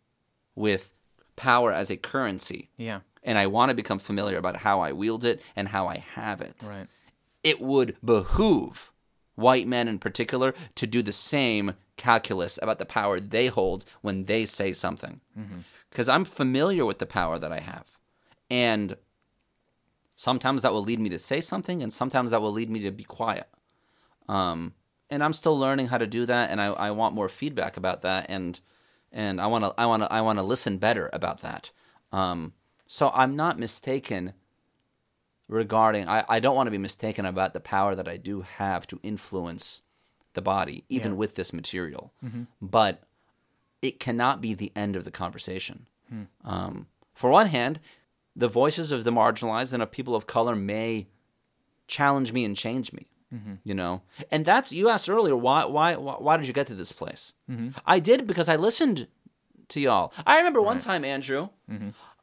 [0.56, 0.94] with
[1.36, 2.70] power as a currency.
[2.76, 3.00] Yeah.
[3.24, 6.42] And I want to become familiar about how I wield it and how I have
[6.42, 6.88] it Right.
[7.44, 8.92] it would behoove
[9.40, 14.26] white men in particular to do the same calculus about the power they hold when
[14.26, 15.22] they say something.
[15.90, 17.98] Because I'm familiar with the power that I have.
[18.50, 18.96] And
[20.16, 22.92] sometimes that will lead me to say something, and sometimes that will lead me to
[22.92, 23.48] be quiet.
[24.28, 24.74] Um,
[25.10, 28.02] and I'm still learning how to do that, and I, I want more feedback about
[28.02, 28.60] that, and
[29.12, 31.72] and I want to I want to I want to listen better about that.
[32.12, 32.54] Um,
[32.86, 34.34] so I'm not mistaken
[35.50, 38.88] regarding I, I don't want to be mistaken about the power that I do have
[38.88, 39.82] to influence
[40.36, 41.18] the body, even Yeah.
[41.18, 42.14] with this material.
[42.24, 42.44] Mm-hmm.
[42.62, 43.04] But
[43.82, 45.88] it cannot be the end of the conversation.
[46.10, 46.24] Hmm.
[46.46, 47.80] Um, for one hand,
[48.36, 51.08] the voices of the marginalized and of people of color may
[51.88, 53.08] challenge me and change me.
[53.34, 53.54] Mm-hmm.
[53.64, 55.36] You know, and that's you asked earlier.
[55.36, 57.34] Why, why, why, why did you get to this place?
[57.50, 57.70] Mm-hmm.
[57.86, 59.08] I did because I listened
[59.70, 60.12] to y'all.
[60.26, 61.50] I remember one time, Andrew,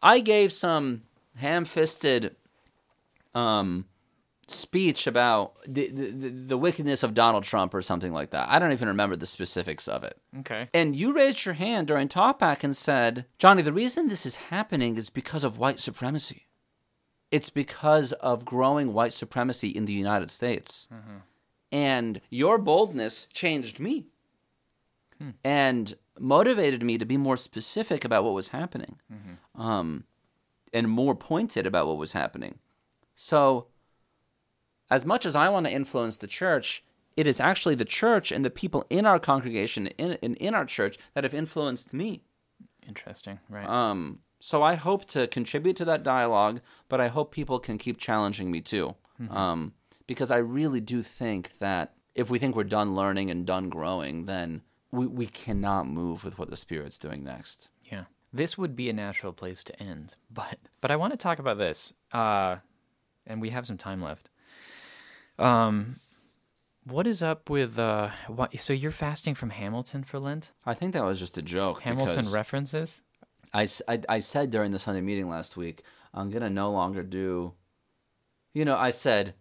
[0.03, 1.03] I gave some
[1.37, 2.35] ham-fisted
[3.37, 3.85] um,
[4.49, 8.49] speech about the, the the- wickedness of Donald Trump or something like that.
[8.49, 10.19] I don't even remember the specifics of it.
[10.41, 10.69] Okay.
[10.73, 14.97] And you raised your hand during talkback and said, Jonny, the reason this is happening
[14.97, 16.47] is because of white supremacy.
[17.33, 20.89] It's because of growing white supremacy in the United States.
[21.73, 24.07] And your boldness changed me
[25.43, 28.97] and motivated me to be more specific about what was happening
[29.57, 30.05] um,
[30.73, 32.59] and more pointed about what was happening.
[33.17, 33.67] So,
[34.91, 36.85] as much as I want to influence the church,
[37.17, 40.67] it is actually the church and the people in our congregation in in, in our
[40.67, 42.23] church that have influenced me.
[42.87, 43.41] Interesting.
[43.49, 43.69] Right.
[43.69, 47.99] Um, so I hope to contribute to that dialogue, but I hope people can keep
[47.99, 48.95] challenging me too,
[49.31, 49.73] um,
[50.07, 54.27] because I really do think that if we think we're done learning and done growing,
[54.27, 57.71] then we we cannot move with what the Spirit's doing next.
[57.85, 58.05] Yeah.
[58.33, 61.57] This would be a natural place to end, but but I want to talk about
[61.59, 61.95] this.
[62.13, 62.57] Uh
[63.27, 64.29] and we have some time left.
[65.39, 65.97] Um
[66.85, 70.53] what is up with uh what so you're fasting from Hamilton for Lent?
[70.65, 71.81] I think that was just a joke.
[71.83, 73.03] Hamilton references?
[73.53, 73.65] I
[74.21, 77.55] said during the Sunday meeting last week, I'm going to no longer do,
[78.53, 79.35] you know, I said,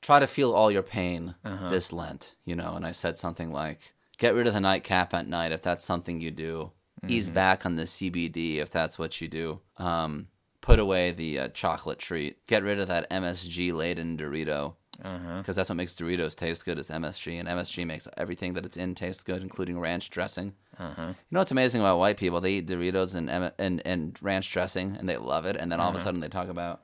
[0.00, 1.68] try to feel all your pain Uh-huh.
[1.70, 5.26] this Lent, you know, and I said something like, get rid of the nightcap at
[5.28, 6.70] night if that's something you do,
[7.06, 7.34] ease Mm-hmm.
[7.34, 10.28] back on the CBD if that's what you do, um,
[10.60, 14.74] put away the uh, chocolate treat, get rid of that MSG laden Dorito.
[15.02, 15.38] Uh-huh.
[15.38, 18.76] Because that's what makes Doritos taste good is MSG, and MSG makes everything that it's
[18.76, 20.52] in taste good, including ranch dressing.
[20.78, 21.06] Uh-huh.
[21.08, 22.38] You know what's amazing about white people?
[22.42, 25.56] They eat Doritos and and, and ranch dressing, and they love it.
[25.56, 26.82] And then all of a sudden, they talk about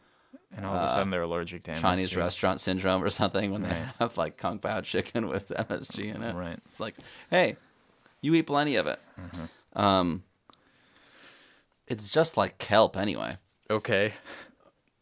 [0.56, 3.62] And all of a sudden they're allergic to Uh, Chinese restaurant syndrome or something when
[3.62, 6.34] they have like kung pao chicken with MSG in it.
[6.34, 6.58] Right.
[6.70, 6.94] It's like,
[7.28, 7.56] hey,
[8.22, 8.98] you eat plenty of it.
[9.74, 10.22] Um,
[11.86, 13.36] it's just like kelp anyway.
[13.70, 14.12] Okay.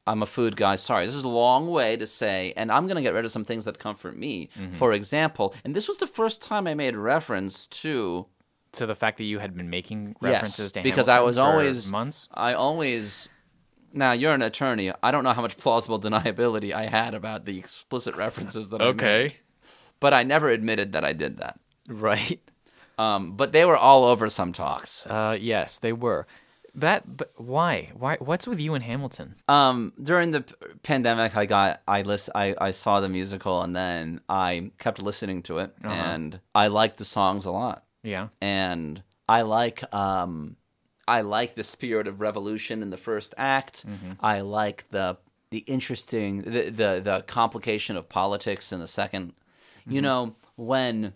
[0.06, 0.76] I'm a food guy.
[0.76, 3.30] Sorry, this is a long way to say, and I'm going to get rid of
[3.30, 4.50] some things that comfort me.
[4.78, 8.26] For example, and this was the first time I made reference to
[8.74, 11.90] So the fact that you had been making references yes, to because I was always
[11.90, 12.28] months.
[12.34, 13.30] I always.
[13.94, 14.92] Now you're an attorney.
[15.02, 18.86] I don't know how much plausible deniability I had about the explicit references that I
[18.92, 19.36] made,
[20.00, 21.58] but I never admitted that I did that.
[21.88, 22.40] Right.
[22.98, 25.06] Um, but they were all over some talks.
[25.06, 26.26] Uh yes, they were.
[26.76, 27.90] That but why?
[27.94, 29.36] Why what's with you and Hamilton?
[29.48, 33.74] Um, during the p- pandemic, I got I list I, I saw the musical and
[33.76, 35.94] then I kept listening to it Uh-huh.
[35.94, 38.28] and I liked the songs a lot Yeah.
[38.40, 40.56] and I like um
[41.06, 43.84] I like the spirit of revolution in the first act.
[44.20, 45.18] I like the
[45.50, 49.30] the interesting the, the the complication of politics in the 2nd
[49.86, 51.12] You know when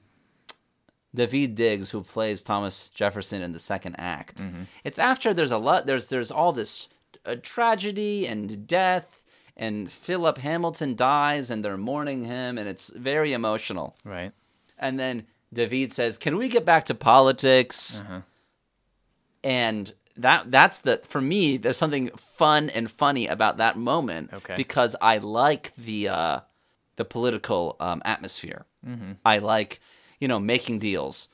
[1.19, 4.45] Daveed Diggs, who plays Thomas Jefferson in the second act,
[4.85, 6.89] it's after there's a lot there's there's all this
[7.27, 9.25] uh, tragedy and death
[9.57, 13.97] and Philip Hamilton dies and they're mourning him and it's very emotional.
[14.05, 14.33] Right.
[14.79, 18.21] And then David says, "Can we get back to politics?" Uh-huh.
[19.43, 21.57] And that that's the for me.
[21.57, 24.55] There's something fun and funny about that moment Okay.
[24.57, 26.41] because I like the uh,
[26.97, 28.67] the political um, atmosphere.
[28.87, 29.13] Mm-hmm.
[29.25, 29.81] I like
[30.21, 31.29] you know making deals,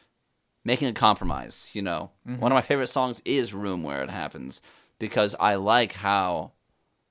[0.64, 1.70] making a compromise.
[1.74, 2.40] You know, Mm-hmm.
[2.40, 4.62] one of my favorite songs is "Room Where It Happens"
[4.98, 6.52] because I like how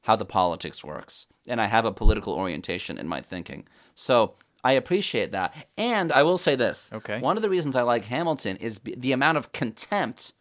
[0.02, 3.68] how the politics works, and I have a political orientation in my thinking.
[3.96, 5.54] So I appreciate that.
[5.78, 6.90] And I will say this.
[6.94, 7.20] Okay.
[7.20, 10.34] One of the reasons I like Hamilton is b- the amount of contempt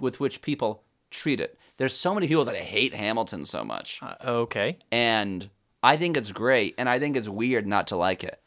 [0.00, 1.56] with which people treat it.
[1.78, 4.00] There's so many people that hate Hamilton so much.
[4.02, 4.78] Uh, okay.
[4.90, 5.48] And
[5.82, 6.74] I think it's great.
[6.76, 8.40] And I think it's weird not to like it.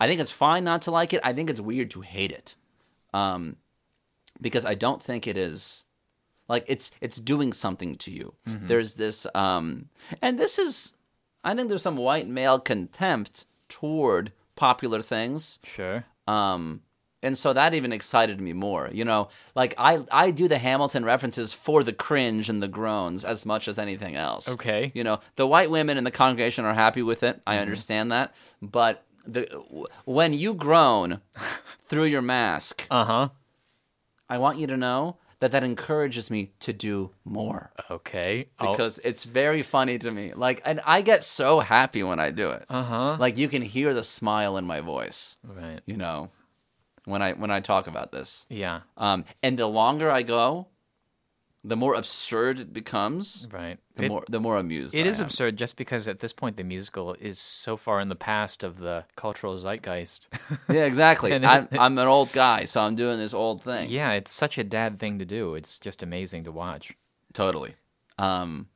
[0.00, 1.20] I think it's fine not to like it.
[1.24, 2.56] I think it's weird to hate it.
[3.12, 3.56] Um,
[4.40, 5.84] because I don't think it is
[6.48, 8.34] like it's it's doing something to you.
[8.46, 9.88] There's this um
[10.20, 10.94] and this is
[11.42, 15.58] I think there's some white male contempt toward popular things.
[15.62, 16.04] Sure.
[16.26, 16.82] Um
[17.22, 18.90] and so that even excited me more.
[18.92, 23.24] You know, like I I do the Hamilton references for the cringe and the groans
[23.24, 24.48] as much as anything else.
[24.48, 24.92] Okay.
[24.94, 27.40] You know, the white women in the congregation are happy with it.
[27.46, 29.46] I understand that, but the
[30.04, 31.20] when you groan
[31.88, 33.28] through your mask, Uh huh.
[34.28, 38.46] I want you to know that that encourages me to do more Okay.
[38.58, 40.32] I'll- because it's very funny to me.
[40.34, 42.64] Like, and I get so happy when I do it.
[42.68, 43.16] Uh huh.
[43.20, 45.36] Like you can hear the smile in my voice.
[45.42, 45.80] Right.
[45.84, 46.30] You know,
[47.04, 48.46] when I when I talk about this.
[48.48, 48.80] Yeah.
[48.96, 50.68] Um, and the longer I go,
[51.66, 53.46] the more absurd it becomes.
[53.50, 53.78] Right.
[53.94, 54.94] The It- more the more amused.
[54.94, 55.26] It I is am.
[55.26, 58.78] absurd just because at this point the musical is so far in the past of
[58.78, 60.28] the cultural zeitgeist.
[60.68, 61.32] Yeah, exactly.
[61.36, 63.88] And I'm, I'm an old guy, so I'm doing this old thing.
[63.90, 65.54] yeah, it's such a dad thing to do.
[65.54, 66.92] It's just amazing to watch.
[67.32, 67.74] totally.
[68.18, 68.68] Um,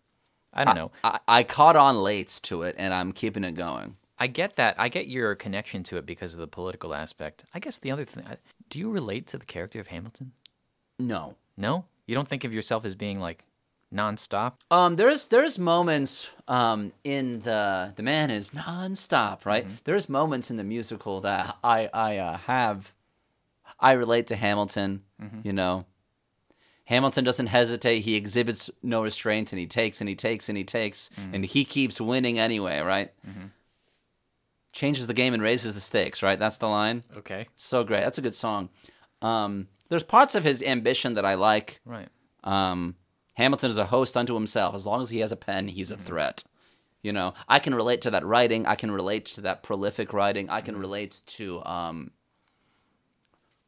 [0.53, 0.91] I don't know.
[1.05, 3.97] I, I caught on late to it, and I'm keeping it going.
[4.19, 4.75] I get that.
[4.79, 7.45] I get your connection to it because of the political aspect.
[7.55, 8.25] I guess the other thing,
[8.69, 10.33] do you relate to the character of Hamilton?
[10.99, 11.85] No, No?
[12.09, 13.45] You don't think of yourself as being like
[13.95, 14.55] nonstop?
[14.71, 19.67] Um, there's there's moments um, in the the man is nonstop, right?
[19.85, 22.93] There's moments in the musical that I I uh, have
[23.79, 25.03] I relate to Hamilton.
[25.45, 25.85] You know,
[26.87, 28.01] Hamilton doesn't hesitate.
[28.01, 31.65] He exhibits no restraint, and he takes and he takes and he takes, and he
[31.67, 33.13] keeps winning anyway, right?
[34.73, 36.39] Changes the game and raises the stakes, right?
[36.39, 37.03] That's the line.
[37.19, 37.49] Okay.
[37.57, 38.03] So great.
[38.03, 38.71] That's a good song.
[39.21, 41.81] Um, there's parts of his ambition that I like.
[41.85, 42.09] Right.
[42.45, 42.97] Um,
[43.35, 44.75] Hamilton is a host unto himself.
[44.75, 46.45] As long as he has a pen, he's a threat.
[47.03, 48.67] You know, I can relate to that writing.
[48.67, 50.51] I can relate to that prolific writing.
[50.51, 52.11] I can relate to, um,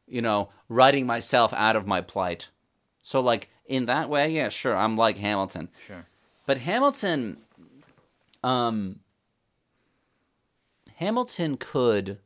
[0.07, 2.49] you know, writing myself out of my plight.
[3.01, 5.69] So, like, in that way, yeah, sure, I'm like Hamilton.
[5.87, 6.05] Sure.
[6.45, 7.37] But Hamilton,
[8.43, 8.99] um,
[10.95, 12.19] Hamilton could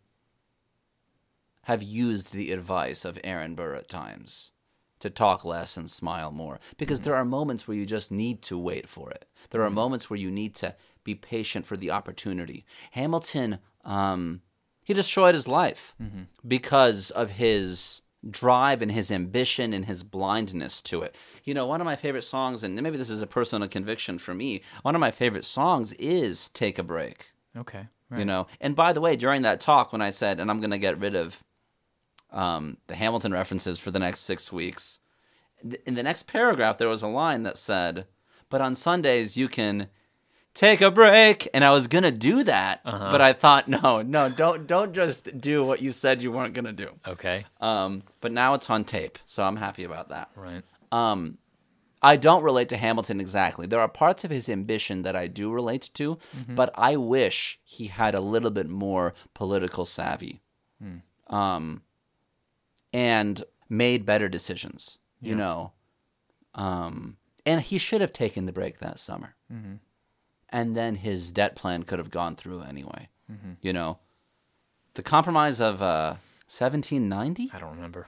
[1.66, 4.52] have used the advice of Aaron Burr at times
[5.00, 7.06] to talk less and smile more because mm-hmm.
[7.06, 9.26] there are moments where you just need to wait for it.
[9.50, 9.76] There are mm-hmm.
[9.76, 12.66] moments where you need to be patient for the opportunity.
[12.92, 14.42] Hamilton, um,
[14.84, 16.24] he destroyed his life mm-hmm.
[16.48, 21.20] because of his drive and his ambition and his blindness to it.
[21.44, 24.34] You know, one of my favorite songs, and maybe this is a personal conviction for
[24.34, 27.32] me, one of my favorite songs is Take a Break.
[27.58, 27.88] Okay.
[28.10, 28.20] Right.
[28.20, 30.72] You know, and by the way, during that talk, when I said, and I'm going
[30.72, 31.44] to get rid of
[32.32, 35.00] um, the Hamilton references for the next six weeks,
[35.86, 38.06] in the next paragraph, there was a line that said,
[38.50, 39.88] but on Sundays, you can
[40.54, 41.48] take a break.
[41.54, 45.40] And I was going to do that, but I thought, no, no, don't, don't just
[45.40, 46.92] do what you said you weren't going to do.
[47.08, 47.46] Okay.
[47.62, 50.30] Um, but now it's on tape, so I'm happy about that.
[50.36, 50.64] Right.
[50.92, 51.38] Um,
[52.02, 53.66] I don't relate to Hamilton exactly.
[53.66, 57.88] There are parts of his ambition that I do relate to, but I wish he
[57.88, 60.42] had a little bit more political savvy,
[61.28, 61.82] um,
[62.96, 64.98] and made better decisions.
[65.22, 65.72] You know,
[66.54, 69.36] um, and he should have taken the break that summer,
[70.50, 73.10] and then his debt plan could have gone through anyway.
[73.62, 74.00] You know,
[74.94, 76.16] the compromise of uh,
[76.48, 77.50] 1790.
[77.54, 78.08] I don't remember.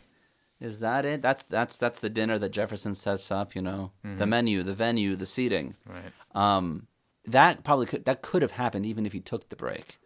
[0.60, 1.22] Is that it?
[1.22, 3.56] That's that's that's the dinner that Jefferson sets up.
[3.56, 5.76] You know, the menu, the venue, the seating.
[5.88, 6.12] Right.
[6.36, 6.88] Um,
[7.26, 9.98] that probably could that could have happened even if he took the break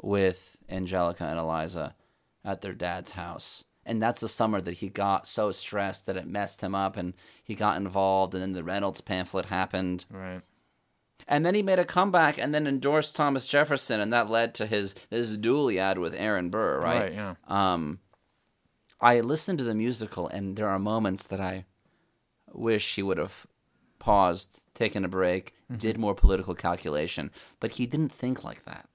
[0.00, 1.94] with Angelica and Eliza
[2.44, 3.64] at their dad's house.
[3.86, 7.14] And that's the summer that he got so stressed that it messed him up, and
[7.42, 8.32] he got involved.
[8.34, 10.40] And then the Reynolds pamphlet happened, Right.
[11.28, 14.66] and then he made a comeback and then endorsed Thomas Jefferson, and that led to
[14.66, 17.00] his his dually ad with Aaron Burr, right?
[17.02, 17.12] Right.
[17.14, 17.34] Yeah.
[17.46, 17.98] um,
[19.00, 21.66] I listened to the musical, and there are moments that I
[22.52, 23.46] wish he would have
[23.98, 27.30] paused, taken a break, did more political calculation.
[27.60, 28.88] But he didn't think like that.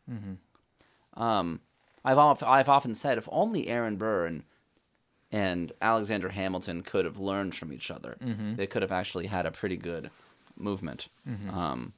[1.15, 1.59] Um,
[2.05, 4.43] I've I've often said if only Aaron Burr and
[5.31, 8.17] and Alexander Hamilton could have learned from each other,
[8.57, 10.09] they could have actually had a pretty good
[10.57, 11.07] movement.
[11.51, 11.93] Um,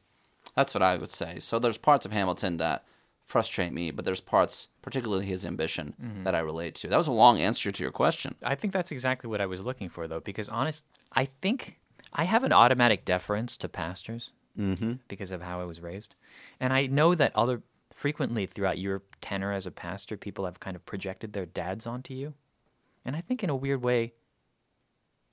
[0.55, 1.39] that's what I would say.
[1.39, 2.83] So there's parts of Hamilton that
[3.25, 5.93] frustrate me, but there's parts, particularly his ambition,
[6.25, 6.87] that I relate to.
[6.89, 8.35] That was a long answer to your question.
[8.43, 11.79] I think that's exactly what I was looking for, though, because honest, I think
[12.11, 14.95] I have an automatic deference to pastors Mm-hmm.
[15.07, 16.15] because of how I was raised,
[16.59, 17.61] and I know that other
[17.93, 22.13] frequently throughout your tenure as a pastor, people have kind of projected their dads onto
[22.13, 22.33] you.
[23.05, 24.13] And I think in a weird way,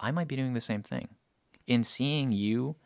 [0.00, 1.08] I might be doing the same thing.
[1.66, 2.76] In seeing you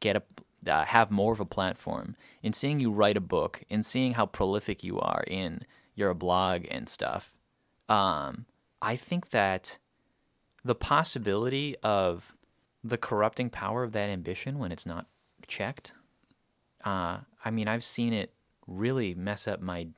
[0.00, 0.22] get a
[0.66, 4.26] uh, have more of a platform, in seeing you write a book, in seeing how
[4.26, 5.62] prolific you are in
[5.94, 7.32] your blog and stuff,
[7.88, 8.46] um,
[8.82, 9.78] I think that
[10.64, 12.36] the possibility of
[12.82, 15.06] the corrupting power of that ambition when it's not
[15.46, 15.92] checked.
[16.84, 18.32] Uh, I mean, I've seen it
[18.66, 19.88] really mess up my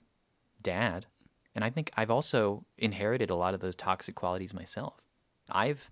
[0.63, 1.07] dad,
[1.55, 4.95] and I think I've also inherited a lot of those toxic qualities myself.
[5.51, 5.91] I've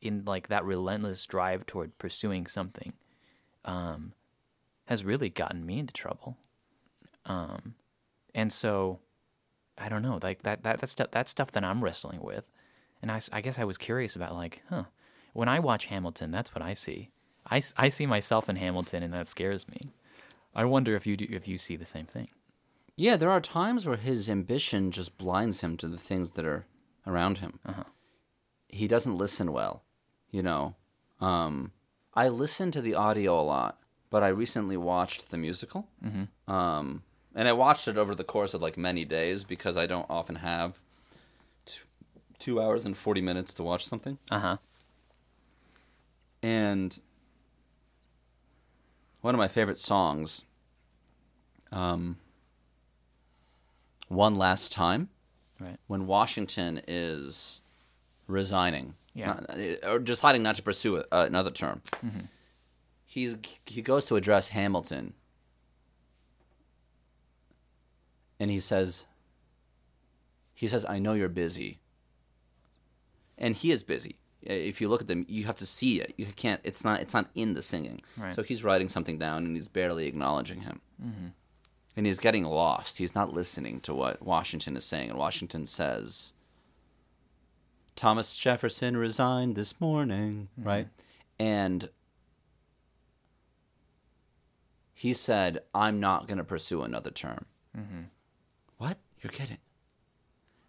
[0.00, 2.92] in like that relentless drive toward pursuing something
[3.64, 4.12] um,
[4.86, 6.36] has really gotten me into trouble.
[7.24, 7.74] Um,
[8.34, 9.00] and so
[9.78, 12.44] I don't know, like that that that stuff that stuff that I'm wrestling with.
[13.02, 14.84] And I, I guess I was curious about like, huh,
[15.34, 17.10] when I watch Hamilton, that's what I see.
[17.50, 19.92] I, I see myself in Hamilton, and that scares me.
[20.54, 22.28] I wonder if you do, if you see the same thing.
[22.96, 26.66] Yeah, there are times where his ambition just blinds him to the things that are
[27.06, 27.58] around him.
[27.66, 27.84] Uh-huh.
[28.68, 29.82] He doesn't listen well,
[30.30, 30.76] you know.
[31.20, 31.72] Um,
[32.14, 33.80] I listen to the audio a lot,
[34.10, 35.88] but I recently watched the musical.
[36.04, 36.52] Mm-hmm.
[36.52, 37.02] Um,
[37.34, 40.36] and I watched it over the course of like many days because I don't often
[40.36, 40.80] have
[41.66, 41.82] two,
[42.38, 44.18] two hours and 40 minutes to watch something.
[44.30, 44.56] Uh huh.
[46.42, 46.98] And
[49.20, 50.44] one of my favorite songs,
[51.72, 52.18] um,
[54.08, 55.08] One Last Time,
[55.60, 55.78] Right.
[55.86, 57.60] when Washington is
[58.26, 59.26] resigning, Yeah.
[59.26, 61.82] not- uh, or deciding not to pursue a, uh, another term.
[62.04, 62.20] Mm-hmm.
[63.06, 63.36] He's
[63.66, 65.14] he goes to address Hamilton,
[68.40, 69.04] and he says,
[70.52, 71.78] he says, "I know you're busy,"
[73.38, 74.16] and he is busy.
[74.42, 76.12] If you look at them, you have to see it.
[76.18, 76.60] You can't.
[76.64, 77.00] It's not.
[77.00, 78.02] It's not in the singing.
[78.16, 78.34] Right.
[78.34, 81.28] So he's writing something down, and he's barely acknowledging him mm-hmm.
[81.96, 82.98] And he's getting lost.
[82.98, 85.10] He's not listening to what Washington is saying.
[85.10, 86.32] And Washington says,
[87.96, 90.68] Thomas Jefferson resigned this morning, mm-hmm.
[90.68, 90.88] right?
[91.38, 91.90] And
[94.92, 97.46] he said, I'm not going to pursue another term.
[97.76, 98.02] Mm-hmm.
[98.78, 98.98] What?
[99.20, 99.58] You're kidding.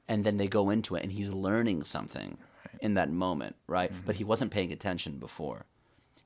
[0.07, 2.37] And then they go into it, and he's learning something
[2.79, 3.91] in that moment, right?
[3.91, 4.05] Mm-hmm.
[4.05, 5.65] But he wasn't paying attention before.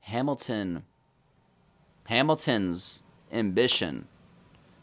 [0.00, 0.84] Hamilton,
[2.04, 4.08] Hamilton's ambition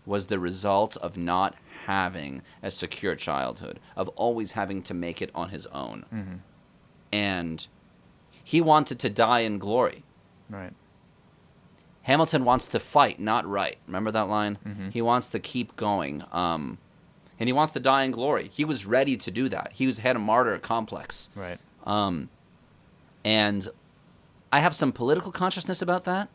[0.08, 1.54] was the result of not
[1.86, 6.42] having a secure childhood, of always having to make it on his own.
[7.12, 7.68] And
[8.44, 10.04] he wanted to die in glory.
[10.50, 10.74] Right.
[12.04, 13.78] Hamilton wants to fight, not write.
[13.86, 14.90] Remember that line?
[14.94, 16.24] He wants to keep going.
[16.32, 16.78] Um,
[17.40, 18.50] and he wants to die in glory.
[18.52, 19.72] He was ready to do that.
[19.74, 21.30] He was had a martyr complex.
[21.36, 21.60] Right.
[21.86, 22.30] Um,
[23.26, 23.68] And
[24.54, 26.30] I have some political consciousness about that.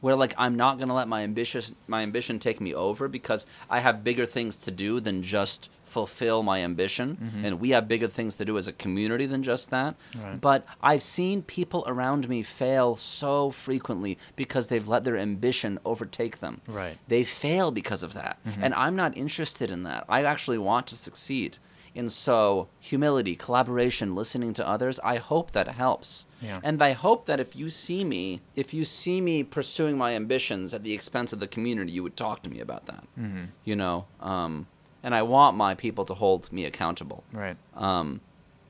[0.00, 3.80] Where like I'm not gonna let my ambitious my ambition take me over because I
[3.80, 7.44] have bigger things to do than just fulfill my ambition, mm-hmm.
[7.44, 9.96] and we have bigger things to do as a community than just that.
[10.16, 10.40] Right.
[10.40, 16.38] But I've seen people around me fail so frequently because they've let their ambition overtake
[16.38, 16.60] them.
[16.68, 16.96] Right.
[17.08, 18.62] They fail because of that, mm-hmm.
[18.62, 20.04] and I'm not interested in that.
[20.08, 21.58] I actually want to succeed.
[21.94, 26.26] And so, humility, collaboration, listening to others, I hope that helps.
[26.40, 26.60] Yeah.
[26.62, 30.72] And I hope that if you see me, if you see me pursuing my ambitions
[30.72, 33.04] at the expense of the community, you would talk to me about that.
[33.18, 33.44] Mm-hmm.
[33.64, 34.68] You know, um,
[35.02, 37.24] and I want my people to hold me accountable.
[37.32, 37.56] Right.
[37.74, 38.20] Um,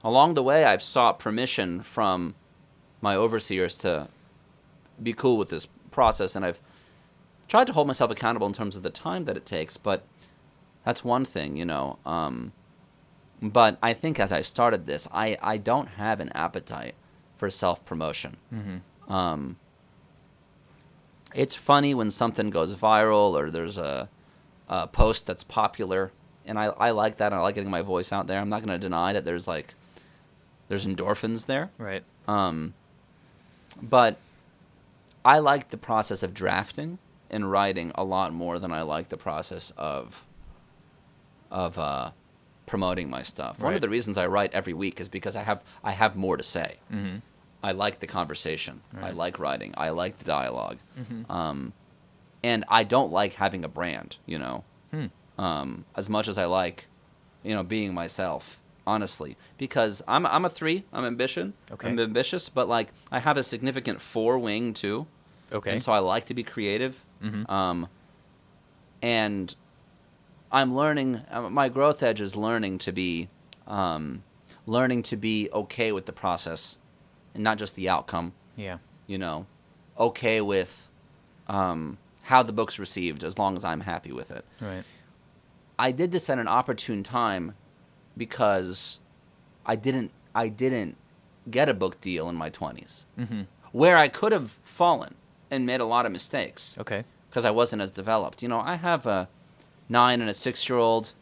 [0.03, 2.35] along the way, I've sought permission from
[3.03, 4.09] my overseers to
[5.03, 6.61] be cool with this process, and I've
[7.49, 9.77] tried to hold myself accountable in terms of the time that it takes.
[9.77, 10.05] But
[10.85, 11.99] that's one thing, you know.
[12.07, 12.53] Um,
[13.43, 16.95] but I think as I started this, I, I don't have an appetite
[17.37, 18.37] for self promotion.
[19.09, 19.57] Um,
[21.35, 24.09] it's funny when something goes viral or there's a,
[24.69, 26.11] a post that's popular,
[26.47, 27.33] and I, I like that.
[27.33, 28.39] I like getting my voice out there.
[28.41, 29.75] I'm not going to deny that there's like
[30.69, 32.05] there's endorphins there, Right.
[32.29, 32.75] um,
[33.81, 34.19] but
[35.25, 36.99] I like the process of drafting
[37.31, 40.25] and writing a lot more than I like the process of
[41.51, 42.11] of uh,
[42.71, 43.59] promoting my stuff.
[43.59, 46.37] One of the reasons I write every week is because I have I have more
[46.37, 46.77] to say.
[46.93, 47.17] Mm-hmm.
[47.63, 48.81] I like the conversation.
[49.03, 49.75] I like writing.
[49.77, 51.31] I like the dialog Mm-hmm.
[51.31, 51.73] Um,
[52.43, 54.17] and I don't like having a brand.
[54.25, 55.07] You know, Hmm.
[55.47, 56.87] um, as much as I like,
[57.43, 58.57] you know, being myself.
[58.87, 60.85] Honestly, because I'm I'm a three.
[60.93, 61.53] I'm ambition.
[61.73, 61.89] Okay.
[61.89, 65.07] I'm ambitious, but like I have a significant four wing too.
[65.53, 65.73] Okay.
[65.73, 66.95] And so I like to be creative.
[67.23, 67.49] Mhm.
[67.51, 67.89] Um,
[69.03, 69.55] and
[70.53, 71.23] I'm learning.
[71.31, 73.29] Uh, my growth edge is learning to be,
[73.67, 74.23] um,
[74.67, 76.79] learning to be okay with the process,
[77.35, 78.33] and not just the outcome.
[78.57, 78.79] yeah.
[79.07, 79.47] You know,
[79.99, 80.89] okay with
[81.49, 84.45] um, how the book's received as long as I'm happy with it.
[84.61, 84.85] Right.
[85.79, 87.55] I did this at an opportune time
[88.17, 89.01] because
[89.67, 90.97] I didn't I didn't
[91.51, 93.05] get a book deal in my 20s.
[93.19, 93.43] Mm-hmm.
[93.73, 95.15] Where I could have fallen
[95.51, 97.03] and made a lot of mistakes Okay.
[97.29, 98.43] because I wasn't as developed.
[98.43, 99.29] You know, I have a
[99.91, 101.13] 9 and a 6-year-old.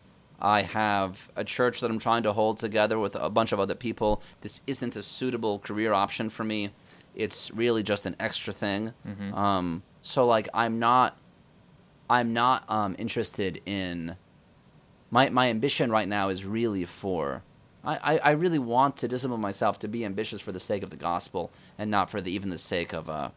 [0.40, 3.74] I have a church that I'm trying to hold together with a bunch of other
[3.74, 4.22] people.
[4.42, 6.70] This isn't a suitable career option for me.
[7.16, 8.92] It's really just an extra thing.
[9.34, 11.18] Um, so like I'm not
[12.08, 14.16] I'm not um, interested in
[15.10, 17.42] my my ambition right now is really for
[17.84, 20.90] I, I, I really want to discipline myself to be ambitious for the sake of
[20.90, 23.30] the gospel and not for the even the sake of uh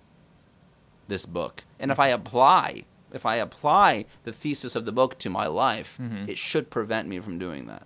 [1.08, 1.64] this book.
[1.80, 6.00] And if I apply if I apply the thesis of the book to my life,
[6.28, 7.86] it should prevent me from doing that.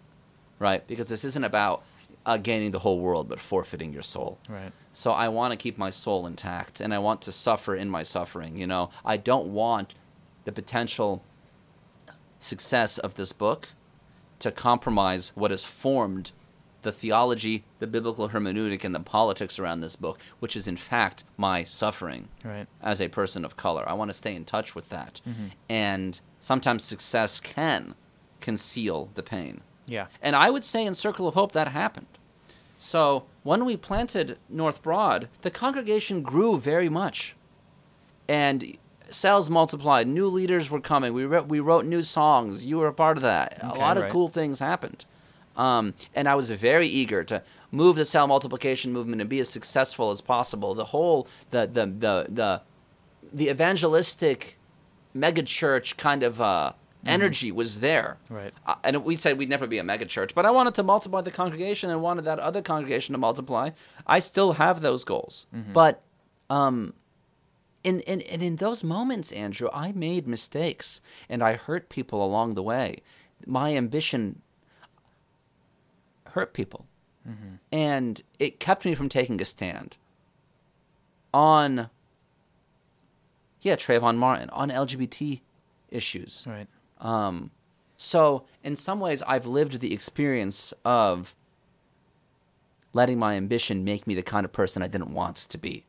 [0.60, 0.86] Right?
[0.88, 1.84] Because this isn't about
[2.26, 4.40] uh, gaining the whole world but forfeiting your soul.
[4.50, 4.72] Right.
[4.94, 8.04] So I want to keep my soul intact and I want to suffer in my
[8.04, 8.90] suffering, you know.
[9.04, 9.94] I don't want
[10.46, 11.24] the potential
[12.40, 13.70] success of this book
[14.40, 16.32] to compromise what has formed
[16.86, 21.26] the theology, the biblical hermeneutic and the politics around this book, which is in fact
[21.36, 22.68] my suffering Right.
[22.82, 23.84] as a person of color.
[23.88, 25.20] I want to stay in touch with that.
[25.28, 25.48] Mm-hmm.
[25.68, 27.96] And sometimes success can
[28.40, 29.62] conceal the pain.
[29.88, 30.06] Yeah.
[30.22, 32.08] And I would say in Circle of Hope that happened.
[32.78, 37.36] So when we planted North Broad, the congregation grew very much.
[38.28, 38.78] And
[39.10, 40.08] cells multiplied.
[40.08, 41.14] New leaders were coming.
[41.14, 42.66] We, wrote we wrote new songs.
[42.66, 43.58] You were a part of that.
[43.62, 44.12] a Okay, lot of right.
[44.12, 45.06] cool things happened.
[45.56, 47.42] Um, and I was very eager to
[47.72, 50.74] move the cell multiplication movement and be as successful as possible.
[50.76, 52.62] The whole, the, the, the, the,
[53.32, 54.58] the evangelistic
[55.16, 56.74] megachurch kind of uh,
[57.06, 58.18] energy was there.
[58.30, 58.54] Right.
[58.66, 61.32] Uh, and we said we'd never be a megachurch, but I wanted to multiply the
[61.32, 63.70] congregation and wanted that other congregation to multiply.
[64.06, 66.02] I still have those goals, but
[66.50, 66.94] um,
[67.84, 72.64] in in in those moments, Andrew, I made mistakes and I hurt people along the
[72.64, 72.98] way.
[73.46, 74.42] My ambition
[76.36, 76.86] hurt people,
[77.72, 79.98] and it kept me from taking a stand
[81.34, 81.90] on
[83.62, 85.42] yeah Trayvon Martin on LGBT
[85.90, 86.44] issues.
[86.46, 86.68] Right.
[87.00, 87.52] Um,
[87.98, 91.34] so in some ways, I've lived the experience of
[92.94, 95.86] letting my ambition make me the kind of person I didn't want to be,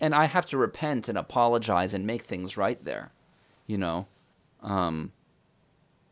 [0.00, 3.12] and I have to repent and apologize and make things right there,
[3.66, 4.06] you know,
[4.62, 5.12] um,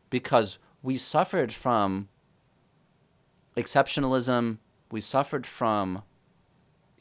[0.09, 2.07] because we suffered from
[3.57, 4.59] exceptionalism,
[4.91, 6.03] we suffered from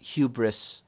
[0.00, 0.82] hubris,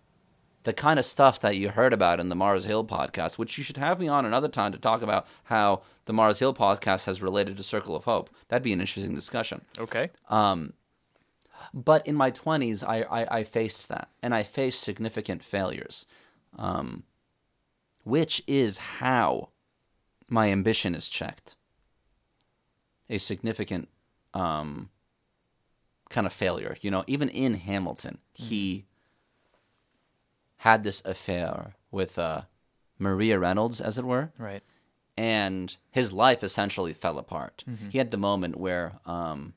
[0.64, 3.64] the kind of stuff that you heard about in the Mars Hill podcast, which you
[3.64, 7.22] should have me on another time to talk about how the Mars Hill podcast has
[7.22, 8.30] related to Circle of Hope.
[8.48, 9.62] That'd be an interesting discussion.
[9.78, 10.10] Okay.
[10.28, 10.72] Um,
[11.72, 16.06] but in my 20s, I, I, I faced that, and I faced significant failures,
[16.58, 17.04] um,
[18.04, 19.50] which is how
[20.28, 21.56] my ambition is checked.
[23.10, 23.88] A significant
[24.34, 24.90] um,
[26.10, 26.76] kind of failure.
[26.80, 28.84] You know, even in Hamilton, he
[30.58, 32.42] had this affair with uh,
[32.98, 34.62] Maria Reynolds, as it were Right.
[35.16, 37.64] and his life essentially fell apart.
[37.90, 39.54] He had the moment where um,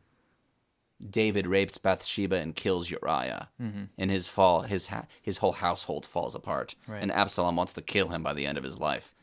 [1.08, 6.36] David rapes Bathsheba and kills Uriah, and his fall, his ha- his whole household falls
[6.36, 7.02] apart, Right.
[7.02, 9.14] and Absalom wants to kill him by the end of his life.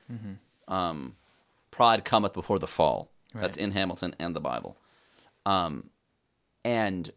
[0.66, 1.16] Um,
[1.70, 3.10] Pride cometh before the fall.
[3.34, 4.76] That's in Hamilton and the Bible.
[5.46, 5.90] Um,
[6.64, 7.12] and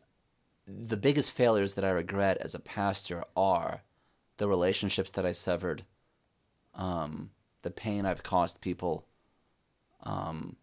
[0.79, 3.83] the biggest failures that I regret as a pastor are
[4.37, 5.85] the relationships that I severed,
[6.73, 9.05] um, the pain I've caused people,
[10.03, 10.55] um,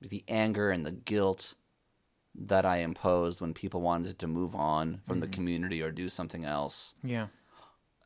[0.00, 1.54] the anger and the guilt
[2.34, 6.44] that I imposed when people wanted to move on from the community or do something
[6.44, 6.94] else.
[7.02, 7.28] Yeah.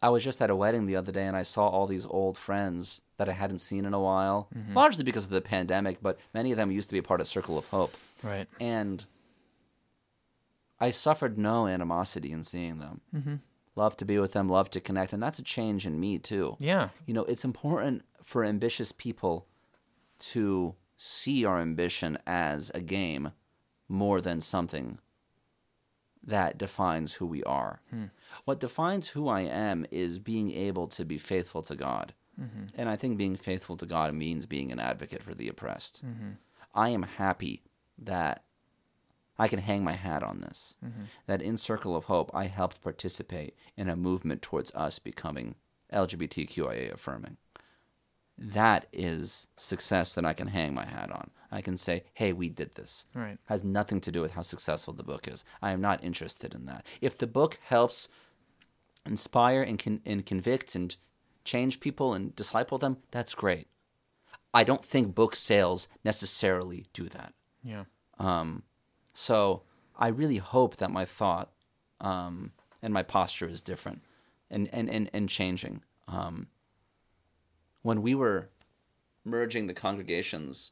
[0.01, 2.39] I was just at a wedding the other day and I saw all these old
[2.39, 6.53] friends that I hadn't seen in a while, largely because of the pandemic, but many
[6.53, 7.97] of them used to be a part of Circle of Hope.
[8.23, 8.47] Right.
[8.61, 9.05] And
[10.81, 13.01] I suffered no animosity in seeing them.
[13.15, 13.35] Mm-hmm.
[13.75, 16.57] Love to be with them, love to connect, and that's a change in me too.
[16.61, 16.89] Yeah.
[17.07, 19.47] You know, it's important for ambitious people
[20.19, 23.31] to see our ambition as a game
[23.89, 24.99] more than something
[26.23, 27.81] that defines who we are.
[27.91, 28.07] Hmm.
[28.45, 32.13] What defines who I am is being able to be faithful to God.
[32.41, 32.65] Mm-hmm.
[32.77, 36.05] And I think being faithful to God means being an advocate for the oppressed.
[36.05, 36.33] Mm-hmm.
[36.75, 37.63] I am happy
[37.97, 38.45] that
[39.39, 40.75] I can hang my hat on this.
[41.27, 45.55] That in Circle of Hope, I helped participate in a movement towards us becoming
[45.93, 47.37] LGBTQIA affirming.
[48.37, 51.31] That is success that I can hang my hat on.
[51.51, 53.07] I can say, hey, we did this.
[53.15, 53.39] Right.
[53.47, 55.45] Has nothing to do with how successful the book is.
[55.61, 56.87] I am not interested in that.
[57.01, 58.09] If the book helps
[59.07, 60.95] inspire and, con- and convict and
[61.45, 63.69] change people and disciple them, that's great.
[64.55, 67.35] I don't think book sales necessarily do that.
[67.63, 67.85] Yeah.
[68.19, 68.63] Um,
[69.19, 69.63] so
[69.97, 71.51] I really hope that my thought
[72.01, 74.03] um, and my posture is different
[74.49, 75.83] and, and, and, and changing.
[76.07, 76.47] Um,
[77.83, 78.49] when we were
[79.25, 80.71] merging the congregations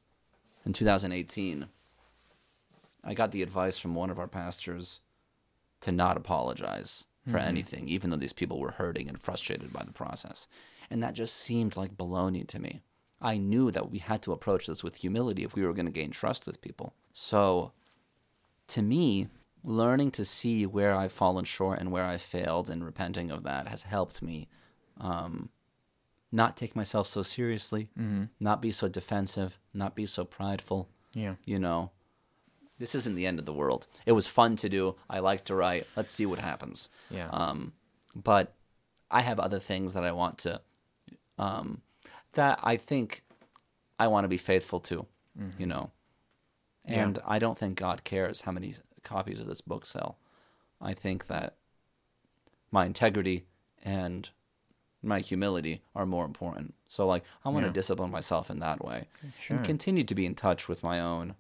[0.64, 1.66] in 2018,
[3.02, 5.00] I got the advice from one of our pastors
[5.80, 9.92] to not apologize for anything, even though these people were hurting and frustrated by the
[9.92, 10.46] process.
[10.88, 12.82] And that just seemed like baloney to me.
[13.20, 15.92] I knew that we had to approach this with humility if we were going to
[15.92, 16.94] gain trust with people.
[17.12, 17.72] So,
[18.68, 19.28] to me,
[19.64, 23.68] learning to see where I've fallen short and where I failed and repenting of that
[23.68, 24.48] has helped me
[25.00, 25.48] um,
[26.30, 27.88] not take myself so seriously,
[28.38, 30.88] not be so defensive, not be so prideful.
[31.14, 31.34] Yeah.
[31.44, 31.90] You know,
[32.78, 33.86] this isn't the end of the world.
[34.04, 34.96] It was fun to do.
[35.08, 35.86] I like to write.
[35.96, 36.88] Let's see what happens.
[37.10, 37.28] Yeah.
[37.30, 37.72] Um,
[38.14, 38.52] but
[39.10, 40.60] I have other things that I want to,
[41.38, 41.80] um,
[42.32, 43.22] that I think
[43.98, 45.06] I want to be faithful to,
[45.58, 45.90] you know.
[46.86, 47.02] Yeah.
[47.04, 50.18] And I don't think God cares how many copies of this book sell.
[50.80, 51.56] I think that
[52.70, 53.46] my integrity
[53.82, 54.28] and
[55.02, 56.74] my humility are more important.
[56.88, 57.68] So like I want Yeah.
[57.68, 59.08] to discipline myself in that way
[59.40, 59.56] Sure.
[59.58, 61.34] and continue to be in touch with my own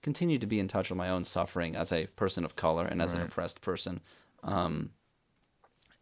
[0.00, 3.02] continue to be in touch with my own suffering as a person of color and
[3.02, 4.00] as an oppressed person
[4.44, 4.92] um,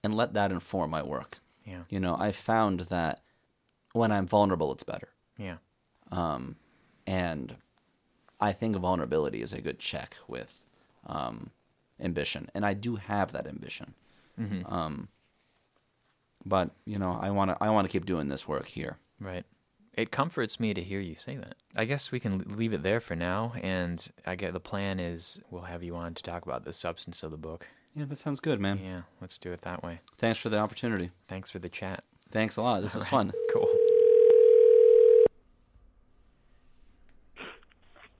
[0.04, 1.38] and let that inform my work.
[1.64, 1.84] Yeah.
[1.88, 3.22] You know, I found that
[3.92, 5.09] when I'm vulnerable, it's better.
[5.38, 5.57] Yeah.
[6.12, 6.57] Um,
[7.07, 7.57] and
[8.41, 10.62] I think vulnerability is a good check with
[11.07, 11.51] um,
[12.01, 12.51] ambition.
[12.55, 13.95] And I do have that ambition.
[14.41, 14.72] Mm-hmm.
[14.72, 15.09] Um,
[16.45, 18.99] but, you know, I want to I want to keep doing this work here.
[19.20, 19.45] Right.
[19.95, 21.55] It comforts me to hear you say that.
[21.74, 23.55] I guess we can leave it there for now.
[23.62, 27.22] And I get the plan is we'll have you on to talk about the substance
[27.22, 27.66] of the book.
[27.95, 28.78] Yeah, that sounds good, man.
[28.84, 30.01] Yeah, let's do it that way.
[30.18, 31.12] Thanks for the opportunity.
[31.28, 32.05] Thanks for the chat.
[32.30, 32.82] Thanks a lot.
[32.82, 33.30] This is fun.
[33.53, 33.86] Cool.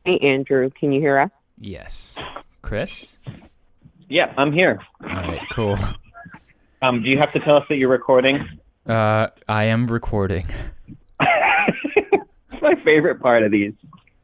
[0.07, 1.31] Hey, Andrew, can you hear us?
[1.59, 2.17] Yes.
[2.63, 3.17] Chris?
[4.09, 4.79] Yeah, I'm here.
[5.03, 5.77] All right, cool.
[6.81, 8.61] Um, do you have to tell us that you're recording?
[8.87, 10.47] Uh, I am recording.
[11.19, 13.73] It's my favorite part of these.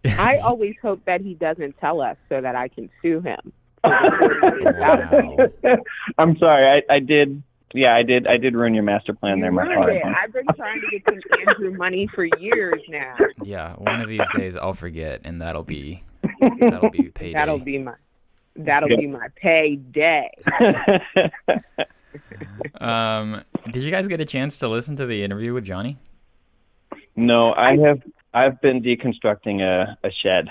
[0.04, 3.52] I always hope that he doesn't tell us so that I can sue him.
[3.84, 5.36] Wow.
[6.16, 6.84] I'm sorry.
[6.88, 7.42] I, I did.
[7.74, 8.26] Yeah, I did.
[8.26, 9.52] I did ruin your master plan You there.
[9.52, 10.02] My ruined it.
[10.04, 13.16] I've been trying to get some Andrew money for years now.
[13.42, 16.02] Yeah, one of these days I'll forget, and that'll be
[16.60, 17.32] that'll be payday.
[17.32, 17.94] That'll be my
[18.56, 18.98] that'll Good.
[18.98, 20.30] be my payday.
[22.80, 25.98] Um, did you guys get a chance to listen to the interview with Jonny?
[27.16, 28.02] no, I have.
[28.34, 30.48] I've been deconstructing a, a shed.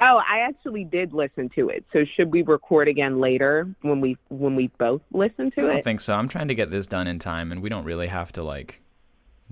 [0.00, 1.84] Oh, I actually did listen to it.
[1.92, 5.70] So should we record again later when we when we both listen to it?
[5.70, 6.14] I don't think so.
[6.14, 8.80] I'm trying to get this done in time, and we don't really have to like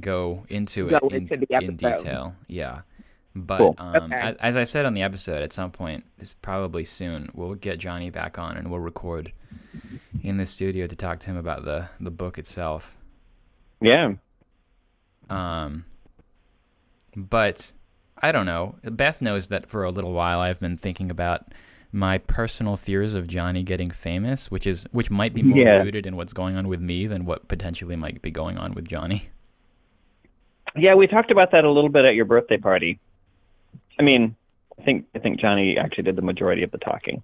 [0.00, 2.34] go into Go it in, into the in detail.
[2.46, 2.82] Yeah,
[3.34, 3.74] but Cool.
[3.78, 4.14] um, Okay.
[4.14, 7.78] as, as I said on the episode, at some point, it's probably soon, we'll get
[7.78, 9.32] Jonny back on, and we'll record
[10.22, 12.92] in the studio to talk to him about the the book itself.
[13.80, 14.12] Yeah.
[15.28, 15.86] Um,
[17.16, 17.72] but
[18.22, 18.76] I don't know.
[18.82, 21.52] Beth knows that for a little while I've been thinking about
[21.92, 25.82] my personal fears of Jonny getting famous, which is which might be more Yeah.
[25.82, 28.88] rooted in what's going on with me than what potentially might be going on with
[28.88, 29.28] Jonny.
[30.74, 32.98] Yeah, we talked about that a little bit at your birthday party.
[33.98, 34.34] I mean,
[34.78, 37.22] I think I think Jonny actually did the majority of the talking.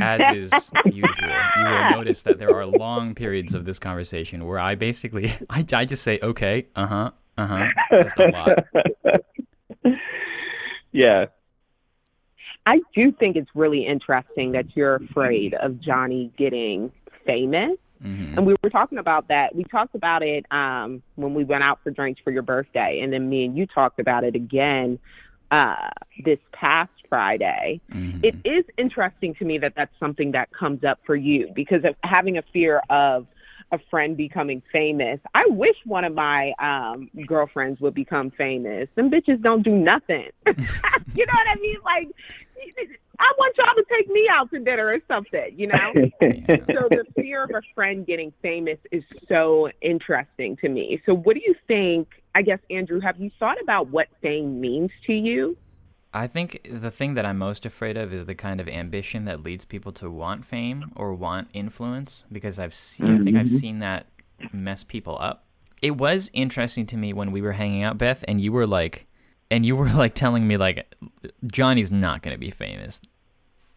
[0.00, 4.58] As is usual, you will notice that there are long periods of this conversation where
[4.60, 7.66] I basically I, I just say okay, uh huh, uh huh,
[8.02, 8.64] just a lot.
[10.92, 11.26] Yeah.
[12.66, 16.92] I do think it's really interesting that you're afraid of Jonny getting
[17.26, 17.76] famous.
[18.00, 19.54] hmm And we were talking about that.
[19.54, 23.12] We talked about it um, when we went out for drinks for your birthday, and
[23.12, 24.98] then me and you talked about it again
[25.50, 25.88] uh,
[26.24, 27.80] this past Friday.
[27.90, 31.84] hmm It is interesting to me that that's something that comes up for you because
[31.84, 33.26] of having a fear of
[33.72, 35.20] a friend becoming famous.
[35.34, 38.88] I wish one of my um, girlfriends would become famous.
[38.94, 40.28] Them bitches don't do nothing.
[40.46, 41.76] you know what I mean?
[41.84, 42.08] Like,
[43.20, 45.54] I want y'all to take me out to dinner or something.
[45.56, 45.92] You know.
[46.22, 51.02] so the fear of a friend getting famous is so interesting to me.
[51.04, 52.08] So what do you think?
[52.34, 55.56] I guess Andrew, have you thought about what fame means to you?
[56.18, 59.44] I think the thing that I'm most afraid of is the kind of ambition that
[59.44, 63.56] leads people to want fame or want influence because I've seen I think I've mm-hmm.
[63.56, 64.06] seen that
[64.52, 65.44] mess people up.
[65.80, 69.06] It was interesting to me when we were hanging out Beth and you were like
[69.48, 70.92] and you were like telling me like
[71.46, 73.00] Jonny's not going to be famous.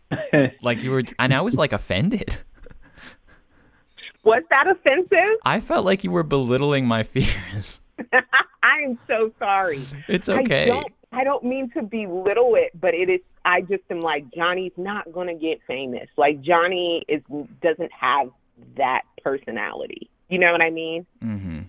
[0.63, 2.37] Like you were and I was like offended.
[4.23, 5.37] Was that offensive?
[5.45, 7.81] I felt like you were belittling my fears.
[8.63, 9.87] I am so sorry.
[10.07, 10.65] It's I okay.
[10.65, 14.71] don't I don't mean to belittle it, but it is I just am like Jonny's
[14.77, 16.07] not gonna get famous.
[16.17, 17.21] Like Jonny is
[17.61, 18.29] doesn't have
[18.77, 20.09] that personality.
[20.29, 21.05] You know what I mean?
[21.23, 21.59] Mm-hmm.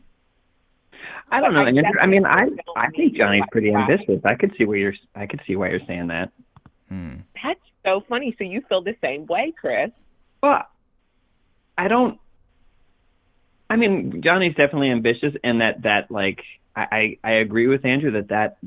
[1.30, 1.82] I don't But know.
[2.00, 3.90] I I mean, I I think Jonny's pretty that.
[3.90, 4.20] ambitious.
[4.24, 6.30] I could see where you're I could see why you're saying that.
[6.88, 7.16] Hmm.
[7.42, 8.34] That's so funny.
[8.38, 9.90] So you feel the same way, Chris.
[10.42, 10.62] Well,
[11.76, 12.18] I don't.
[13.70, 16.40] I mean, Jonny's definitely ambitious, and that that like
[16.76, 18.58] I I I agree with Andrew that that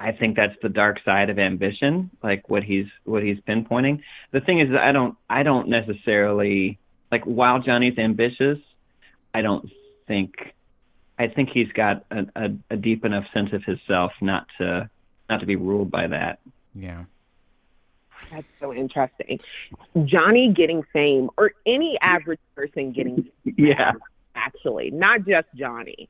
[0.00, 4.00] I think that's the dark side of ambition, like what he's what he's pinpointing.
[4.32, 6.78] The thing is, that I don't I don't necessarily
[7.12, 8.58] like while Jonny's ambitious,
[9.34, 9.70] I don't
[10.08, 10.34] think
[11.18, 14.88] I think he's got a, a, a deep enough sense of himself not to
[15.28, 16.40] not to be ruled by that.
[16.74, 17.04] Yeah.
[18.32, 19.38] That's so interesting.
[20.06, 23.92] Jonny getting fame or any average person getting Yeah.
[24.34, 26.08] actually, not just Jonny.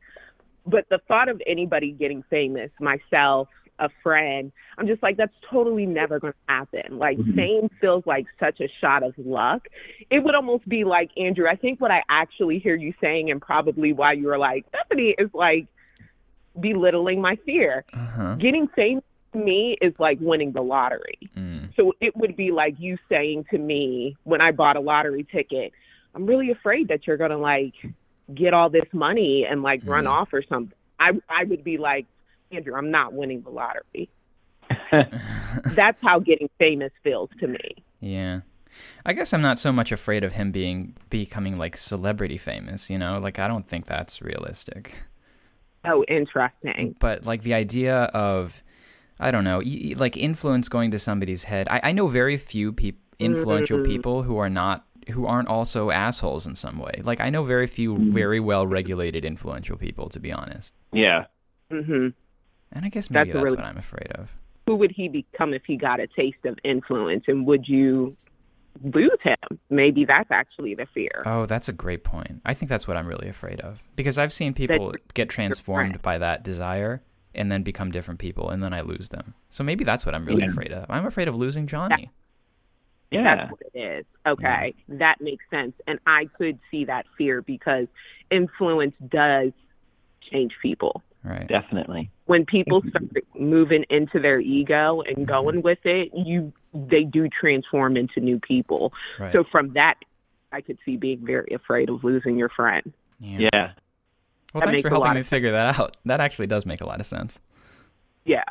[0.66, 3.48] But the thought of anybody getting famous, myself,
[3.80, 6.98] a friend, I'm just like, that's totally never going to happen.
[6.98, 7.34] Like, Mhm.
[7.34, 9.66] fame feels like such a shot of luck.
[10.10, 13.40] It would almost be like, Andrew, I think what I actually hear you saying, and
[13.40, 15.66] probably why you were like, Stephanie, is like
[16.58, 17.84] belittling my fear.
[17.92, 18.34] Uh huh.
[18.36, 19.02] Getting fame
[19.32, 21.18] to me is like winning the lottery.
[21.36, 21.74] Mm.
[21.76, 25.72] So it would be like you saying to me when I bought a lottery ticket,
[26.14, 27.74] I'm really afraid that you're going to like
[28.34, 30.10] get all this money and like run Mhm.
[30.10, 30.76] off or something.
[30.98, 32.06] I I would be like,
[32.52, 34.08] Andrew, I'm not winning the lottery.
[34.92, 37.76] That's how getting famous feels to me.
[38.00, 38.40] Yeah.
[39.04, 42.98] I guess I'm not so much afraid of him being becoming like celebrity famous, you
[42.98, 43.18] know?
[43.18, 45.02] Like I don't think that's realistic.
[45.84, 46.94] Oh, interesting.
[46.98, 48.62] But like the idea of
[49.18, 51.68] I don't know, y- y- like influence going to somebody's head.
[51.68, 53.86] I, I know very few peop- influential Mhm.
[53.86, 57.00] people who are not who aren't also assholes in some way.
[57.02, 60.72] Like I know very few very well regulated influential people to be honest.
[60.92, 61.26] yeah.
[61.70, 62.14] Mhm.
[62.72, 64.30] And I guess maybe That's that's, really- what I'm afraid of.
[64.66, 68.16] Who would he become if he got a taste of influence and would you
[68.84, 69.58] lose him?
[69.68, 71.22] Maybe that's actually the fear.
[71.26, 72.40] Oh, that's a great point.
[72.44, 76.18] I think that's what I'm really afraid of because I've seen people get transformed by
[76.18, 77.02] that desire
[77.34, 79.34] and then become different people and then I lose them.
[79.48, 80.50] So maybe that's what I'm really Yeah.
[80.50, 80.86] afraid of.
[80.88, 82.10] I'm afraid of losing Jonny.
[83.10, 83.34] Yeah.
[83.34, 84.06] That's what it is.
[84.24, 85.72] Okay, that makes sense.
[85.88, 87.88] And I could see that fear because
[88.30, 89.50] influence does
[90.30, 91.02] change people.
[91.22, 91.46] Right.
[91.46, 92.10] Definitely.
[92.26, 93.04] When people start
[93.38, 98.92] moving into their ego and going with it, you they do transform into new people.
[99.18, 99.32] Right.
[99.32, 99.96] So from that,
[100.52, 102.92] I could see being very afraid of losing your friend.
[103.18, 103.48] yeah.
[103.52, 103.72] Yeah.
[104.54, 105.96] Well, That thanks for helping me of figure that out.
[106.06, 107.38] That actually does make a lot of sense.
[108.24, 108.42] Yeah.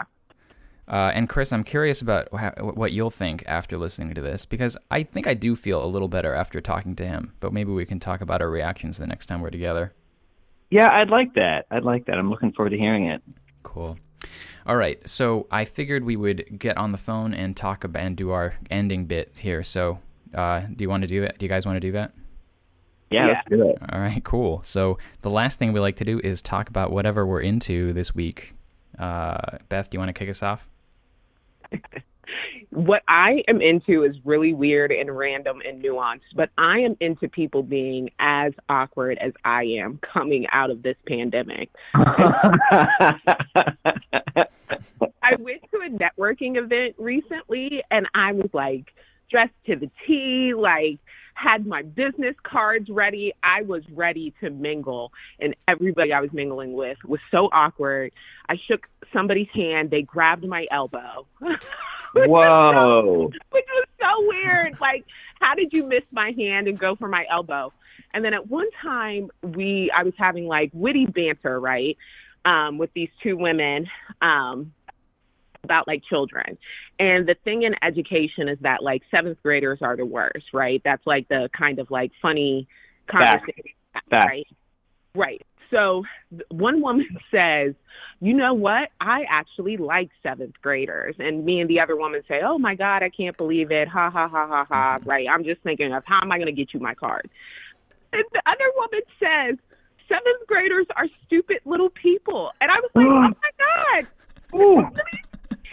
[0.87, 4.77] Uh, and Chris, I'm curious about wha- what you'll think after listening to this because
[4.89, 7.33] I think I do feel a little better after talking to him.
[7.39, 9.93] But maybe we can talk about our reactions the next time we're together.
[10.69, 11.65] Yeah, I'd like that.
[11.71, 12.17] I'd like that.
[12.17, 13.21] I'm looking forward to hearing it.
[13.63, 13.97] Cool.
[14.65, 18.15] All right, so I figured we would get on the phone and talk about and
[18.15, 19.63] do our ending bit here.
[19.63, 19.99] So,
[20.33, 21.39] uh, do you want to do that?
[21.39, 22.13] Do you guys want to do that?
[23.09, 23.33] Yeah, Yeah.
[23.33, 23.77] let's do it.
[23.91, 24.61] All right, cool.
[24.63, 28.13] So the last thing we like to do is talk about whatever we're into this
[28.13, 28.53] week.
[28.99, 30.67] Uh, Beth, do you want to kick us off?
[32.79, 37.27] What I am into is really weird and random and nuanced, but I am into
[37.27, 41.69] people being as awkward as I am coming out of this pandemic.
[41.93, 42.05] I
[45.39, 48.93] went to a networking event recently and I was like
[49.29, 50.99] dressed to the T, like
[51.39, 53.33] had my business cards ready.
[53.43, 58.11] I was ready to mingle and everybody I was mingling with was so awkward.
[58.47, 61.25] I shook somebody's hand, they grabbed my elbow.
[62.13, 63.29] Whoa.
[63.51, 64.81] which was so weird.
[64.81, 65.05] Like,
[65.39, 67.71] how did you miss my hand and go for my elbow?
[68.13, 71.97] And then at one time, we I was having like witty banter, right,
[72.45, 73.87] um, with these two women
[74.21, 74.73] um,
[75.63, 76.57] about like children.
[76.99, 80.81] And the thing in education is that like seventh graders are the worst, right?
[80.83, 82.67] That's like the kind of like funny
[83.09, 83.73] conversation,
[84.09, 84.11] Fact.
[84.11, 84.47] right?
[85.15, 85.41] Right.
[85.71, 86.03] So
[86.49, 87.73] one woman says,
[88.21, 88.89] you know what?
[88.99, 91.15] I actually like seventh graders.
[91.19, 93.87] And me and the other woman say, oh my God, I can't believe it.
[93.87, 94.97] Ha, ha, ha, ha, ha.
[94.97, 95.09] Mm-hmm.
[95.09, 95.27] Right.
[95.29, 97.29] I'm just thinking of how am I going to get you my card?
[98.11, 99.57] And the other woman says,
[100.07, 102.51] seventh graders are stupid little people.
[102.59, 104.59] And I was like, oh my God.
[104.59, 104.81] Ooh.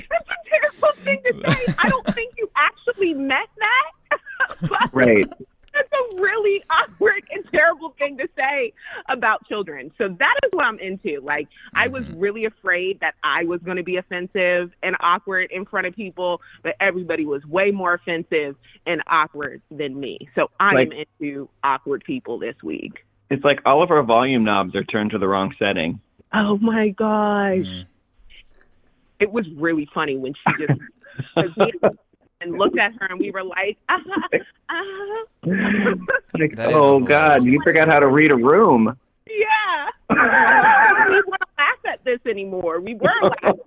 [0.09, 1.75] That's a terrible thing to say.
[1.79, 4.21] I don't think you actually meant that.
[4.71, 5.27] but Right.
[5.75, 8.73] that's a really awkward and terrible thing to say
[9.09, 9.91] about children.
[9.99, 11.21] So that is what I'm into.
[11.23, 15.65] Like I was really afraid that I was going to be offensive and awkward in
[15.67, 18.57] front of people, but everybody was way more offensive
[18.87, 20.29] and awkward than me.
[20.35, 23.05] So I Like- am into awkward people this week.
[23.29, 26.01] It's like all of our volume knobs are turned to the wrong setting.
[26.33, 27.59] Oh my gosh.
[27.59, 27.87] Mm.
[29.19, 30.87] It was really funny when she just 'cause me
[32.41, 33.99] and looked at her and we were like, ah,
[34.71, 35.25] ah.
[36.39, 37.01] Like, oh.
[37.01, 38.97] God, you forgot how to read a room.
[39.29, 39.89] yeah.
[40.11, 42.81] we won't laugh at this anymore.
[42.81, 43.59] We were laughing.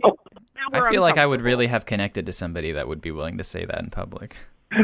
[0.74, 3.44] I feel like I would really have connected to somebody that would be willing to
[3.44, 4.36] say that in public.
[4.72, 4.78] I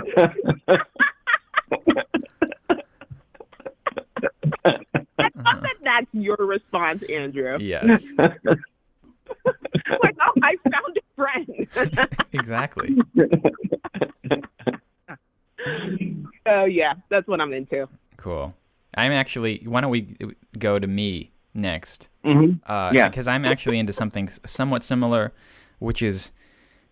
[5.44, 7.58] thought that that's your response, Andrew.
[7.60, 8.40] Yes, like,
[10.22, 11.68] oh, I found a friend.
[12.34, 12.96] exactly.
[16.46, 17.88] oh yeah, that's what I'm into.
[18.18, 18.54] Cool.
[18.96, 19.62] I'm actually.
[19.66, 20.16] Why don't we
[20.58, 22.08] go to me next?
[22.24, 23.10] hmm Uh, Yeah.
[23.10, 25.34] Because I'm actually into something somewhat similar,
[25.80, 26.32] which is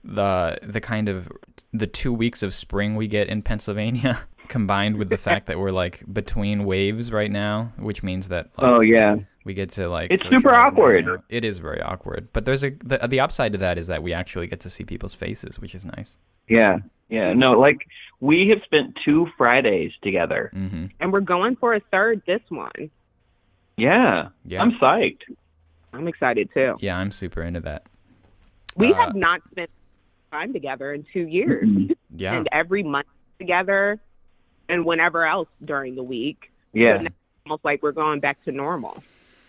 [0.03, 1.31] the the kind of
[1.71, 5.71] the two weeks of spring we get in Pennsylvania, combined with the fact that we're
[5.71, 9.15] like between waves right now, which means that like, Oh yeah.
[9.45, 10.11] we get to like.
[10.11, 11.07] It's super socialize and hang awkward.
[11.09, 11.23] out.
[11.29, 14.13] It is very awkward, but there's a the, the upside to that is that we
[14.13, 16.17] actually get to see people's faces, which is nice.
[16.47, 16.77] Yeah.
[17.09, 17.33] Yeah.
[17.33, 17.85] No, like
[18.19, 20.49] we have spent two Fridays together.
[20.53, 22.89] hmm And we're going for a third this one.
[23.77, 24.29] Yeah.
[24.45, 24.61] Yeah.
[24.61, 25.21] I'm psyched.
[25.93, 26.75] I'm excited too.
[26.79, 27.83] Yeah, I'm super into that.
[28.75, 29.69] We Uh, have not spent
[30.31, 31.67] time together in two years.
[32.15, 32.35] Yeah.
[32.35, 33.07] And every month
[33.39, 33.99] together
[34.73, 36.51] and whenever else during the week.
[36.73, 36.93] Yeah.
[36.93, 37.15] So now it's
[37.45, 39.03] almost like we're going back to normal.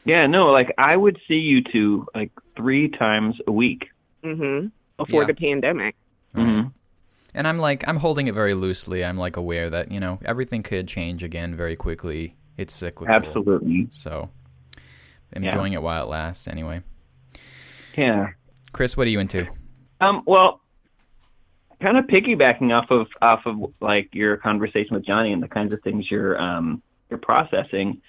[0.04, 0.26] Yeah.
[0.26, 3.88] No, like I would see you two like three times a week.
[4.22, 4.70] Mhm.
[4.96, 5.26] Before Yeah.
[5.26, 5.96] the pandemic.
[6.34, 6.62] hmm
[7.34, 9.04] And I'm like, I'm holding it very loosely.
[9.04, 12.36] I'm like aware that, you know, everything could change again very quickly.
[12.56, 13.12] It's cyclical.
[13.14, 13.88] Absolutely.
[13.90, 14.30] So
[15.34, 15.48] I'm Yeah.
[15.50, 16.82] enjoying it while it lasts anyway.
[17.96, 18.28] Yeah.
[18.72, 19.46] Chris, what are you into?
[20.00, 20.60] Um, well,
[21.80, 25.72] kind of piggybacking off of off of like your conversation with Jonny and the kinds
[25.72, 28.00] of things you're um, you're processing.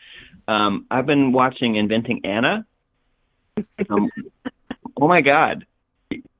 [0.48, 2.66] Um, I've been watching Inventing Anna.
[3.90, 4.10] Um,
[5.02, 5.66] oh my God.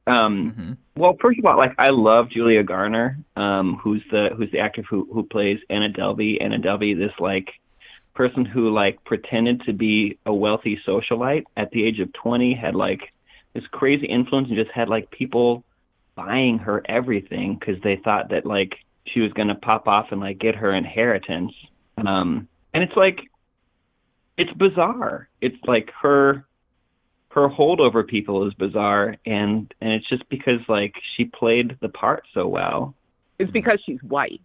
[0.08, 4.50] Um, hmm well, first of all, like I love Julia Garner, um, who's the who's
[4.52, 6.42] the actor who who plays Anna Delvey.
[6.42, 7.50] Anna Delvey, this like
[8.14, 12.76] person who like pretended to be a wealthy socialite at the age of twenty, had
[12.76, 13.02] like
[13.54, 15.66] this crazy influence and just had like people
[16.16, 18.76] buying her everything because they thought that like
[19.08, 21.54] she was gonna pop off and like get her inheritance.
[21.98, 23.20] Um, and it's like
[24.38, 25.30] it's bizarre.
[25.42, 26.46] It's like her
[27.30, 31.90] her hold over people is bizarre and and it's just because like she played the
[31.90, 32.96] part so well
[33.40, 34.40] It's because she's white.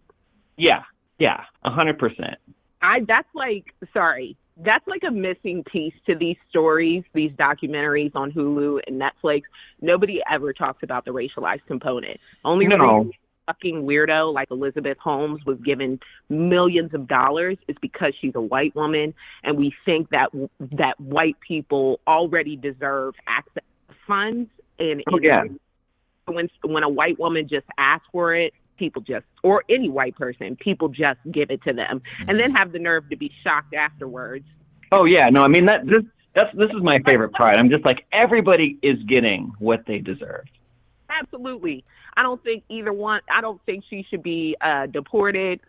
[0.57, 0.83] yeah
[1.17, 2.35] yeah a hundred percent
[2.81, 4.35] I that's like sorry.
[4.63, 9.43] That's like a missing piece to these stories, these documentaries on Hulu and Netflix.
[9.81, 12.19] Nobody ever talks about the racialized component.
[12.45, 13.09] Only No.
[13.47, 15.99] fucking weirdo like Elizabeth Holmes was given
[16.29, 21.39] millions of dollars is because she's a white woman, and we think that that white
[21.39, 24.49] people already deserve access to funds.
[24.77, 25.43] And Oh, yeah.
[26.25, 30.55] when when a white woman just asks for it, people just or any white person,
[30.55, 34.45] people just give it to them, and then have the nerve to be shocked afterwards.
[34.91, 35.25] oh yeah.
[35.29, 36.03] No i mean that this
[36.35, 40.45] that's this is my favorite part i'm just like everybody is getting what they deserve.
[41.21, 41.83] Absolutely,
[42.17, 43.21] I don't think either one.
[43.33, 45.59] I don't think she should be uh, deported.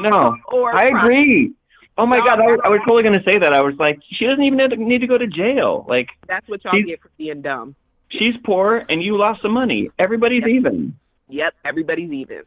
[0.00, 0.36] no.
[0.52, 1.52] Or i agree.
[1.98, 2.38] Oh my No, god.
[2.40, 3.52] I, was- I was totally going to say that.
[3.52, 5.84] I was like she doesn't even need to, need to go to jail.
[5.88, 7.74] Like That's what y'all get for being dumb.
[8.10, 9.90] she's poor and you lost some money.
[9.98, 10.96] Everybody's even.
[11.28, 12.42] Yep, everybody's even.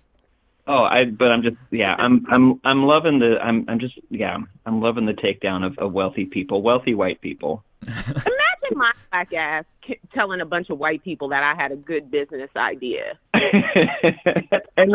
[0.68, 4.38] Oh, I but I'm just yeah, I'm I'm I'm loving the I'm I'm just yeah,
[4.65, 7.63] I'm loving the takedown of, of wealthy people, wealthy white people.
[7.88, 8.26] Imagine
[8.74, 12.11] my black ass k- telling a bunch of white people that I had a good
[12.11, 13.18] business idea.
[13.34, 14.93] and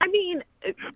[0.00, 0.42] I mean,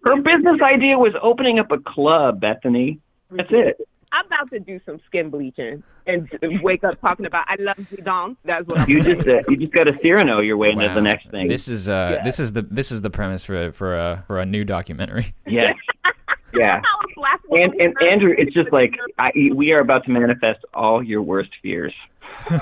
[0.04, 3.00] her business idea was opening up a club, Bethany.
[3.30, 3.88] That's it.
[4.12, 6.28] I'm about to do some skin bleaching and
[6.62, 8.36] wake up talking about I love you, Dom.
[8.44, 9.16] That's what I'm You saying.
[9.16, 10.94] just uh, you just got a Cyrano you're waiting as Wow.
[10.94, 11.48] the next thing.
[11.48, 12.24] This is uh Yeah.
[12.24, 15.34] this is the this is the premise for for a for a new documentary.
[15.46, 15.74] yes.
[16.54, 16.80] Yeah.
[16.80, 21.02] How And and Andrew, it's just like a- I, we are about to manifest all
[21.02, 21.92] your worst fears.
[22.48, 22.56] I'm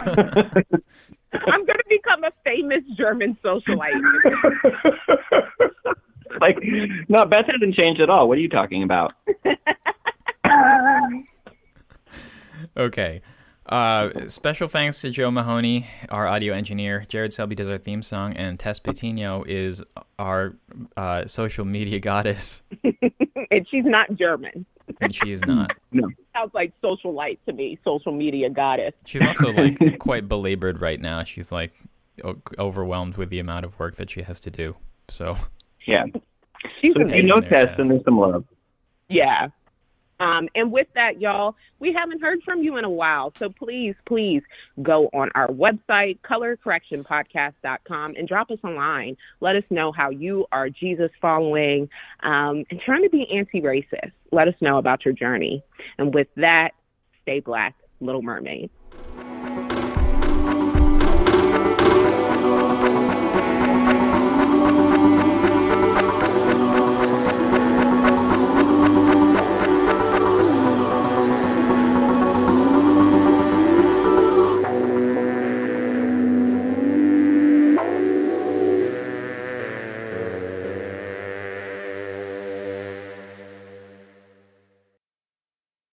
[1.67, 4.01] going to become a famous German socialite.
[6.41, 6.57] like,
[7.09, 8.27] no, Beth hasn't changed at all.
[8.29, 9.13] What are you talking about?
[12.77, 13.21] Okay.
[13.67, 17.07] Uh, special thanks to Joe Mahoney, our audio engineer.
[17.09, 19.83] Jared Selby does our theme song, and Tess Patino is
[20.19, 20.55] our
[20.99, 22.63] uh, social media goddess.
[23.51, 24.67] and she's not German.
[25.01, 25.71] and she is not.
[25.93, 26.07] No.
[26.35, 28.93] Sounds like social light to me, social media goddess.
[29.07, 31.25] She's also like quite belabored right now.
[31.25, 31.73] She's like
[32.23, 34.77] o- overwhelmed with the amount of work that she has to do.
[35.09, 35.37] So
[35.87, 36.05] Yeah.
[36.83, 37.75] She's So if you know Tess, Tess.
[37.79, 38.45] then there's some love.
[39.09, 39.49] Yeah.
[40.21, 43.33] Um, and with that, y'all, we haven't heard from you in a while.
[43.39, 44.43] So please, please
[44.83, 49.17] go on our website, colorcorrectionpodcast.com, and drop us a line.
[49.41, 51.89] Let us know how you are Jesus following
[52.23, 54.13] um, and trying to be anti racist.
[54.33, 55.63] Let us know about your journey.
[55.99, 56.71] And with that,
[57.23, 58.71] stay black, Little Mermaid.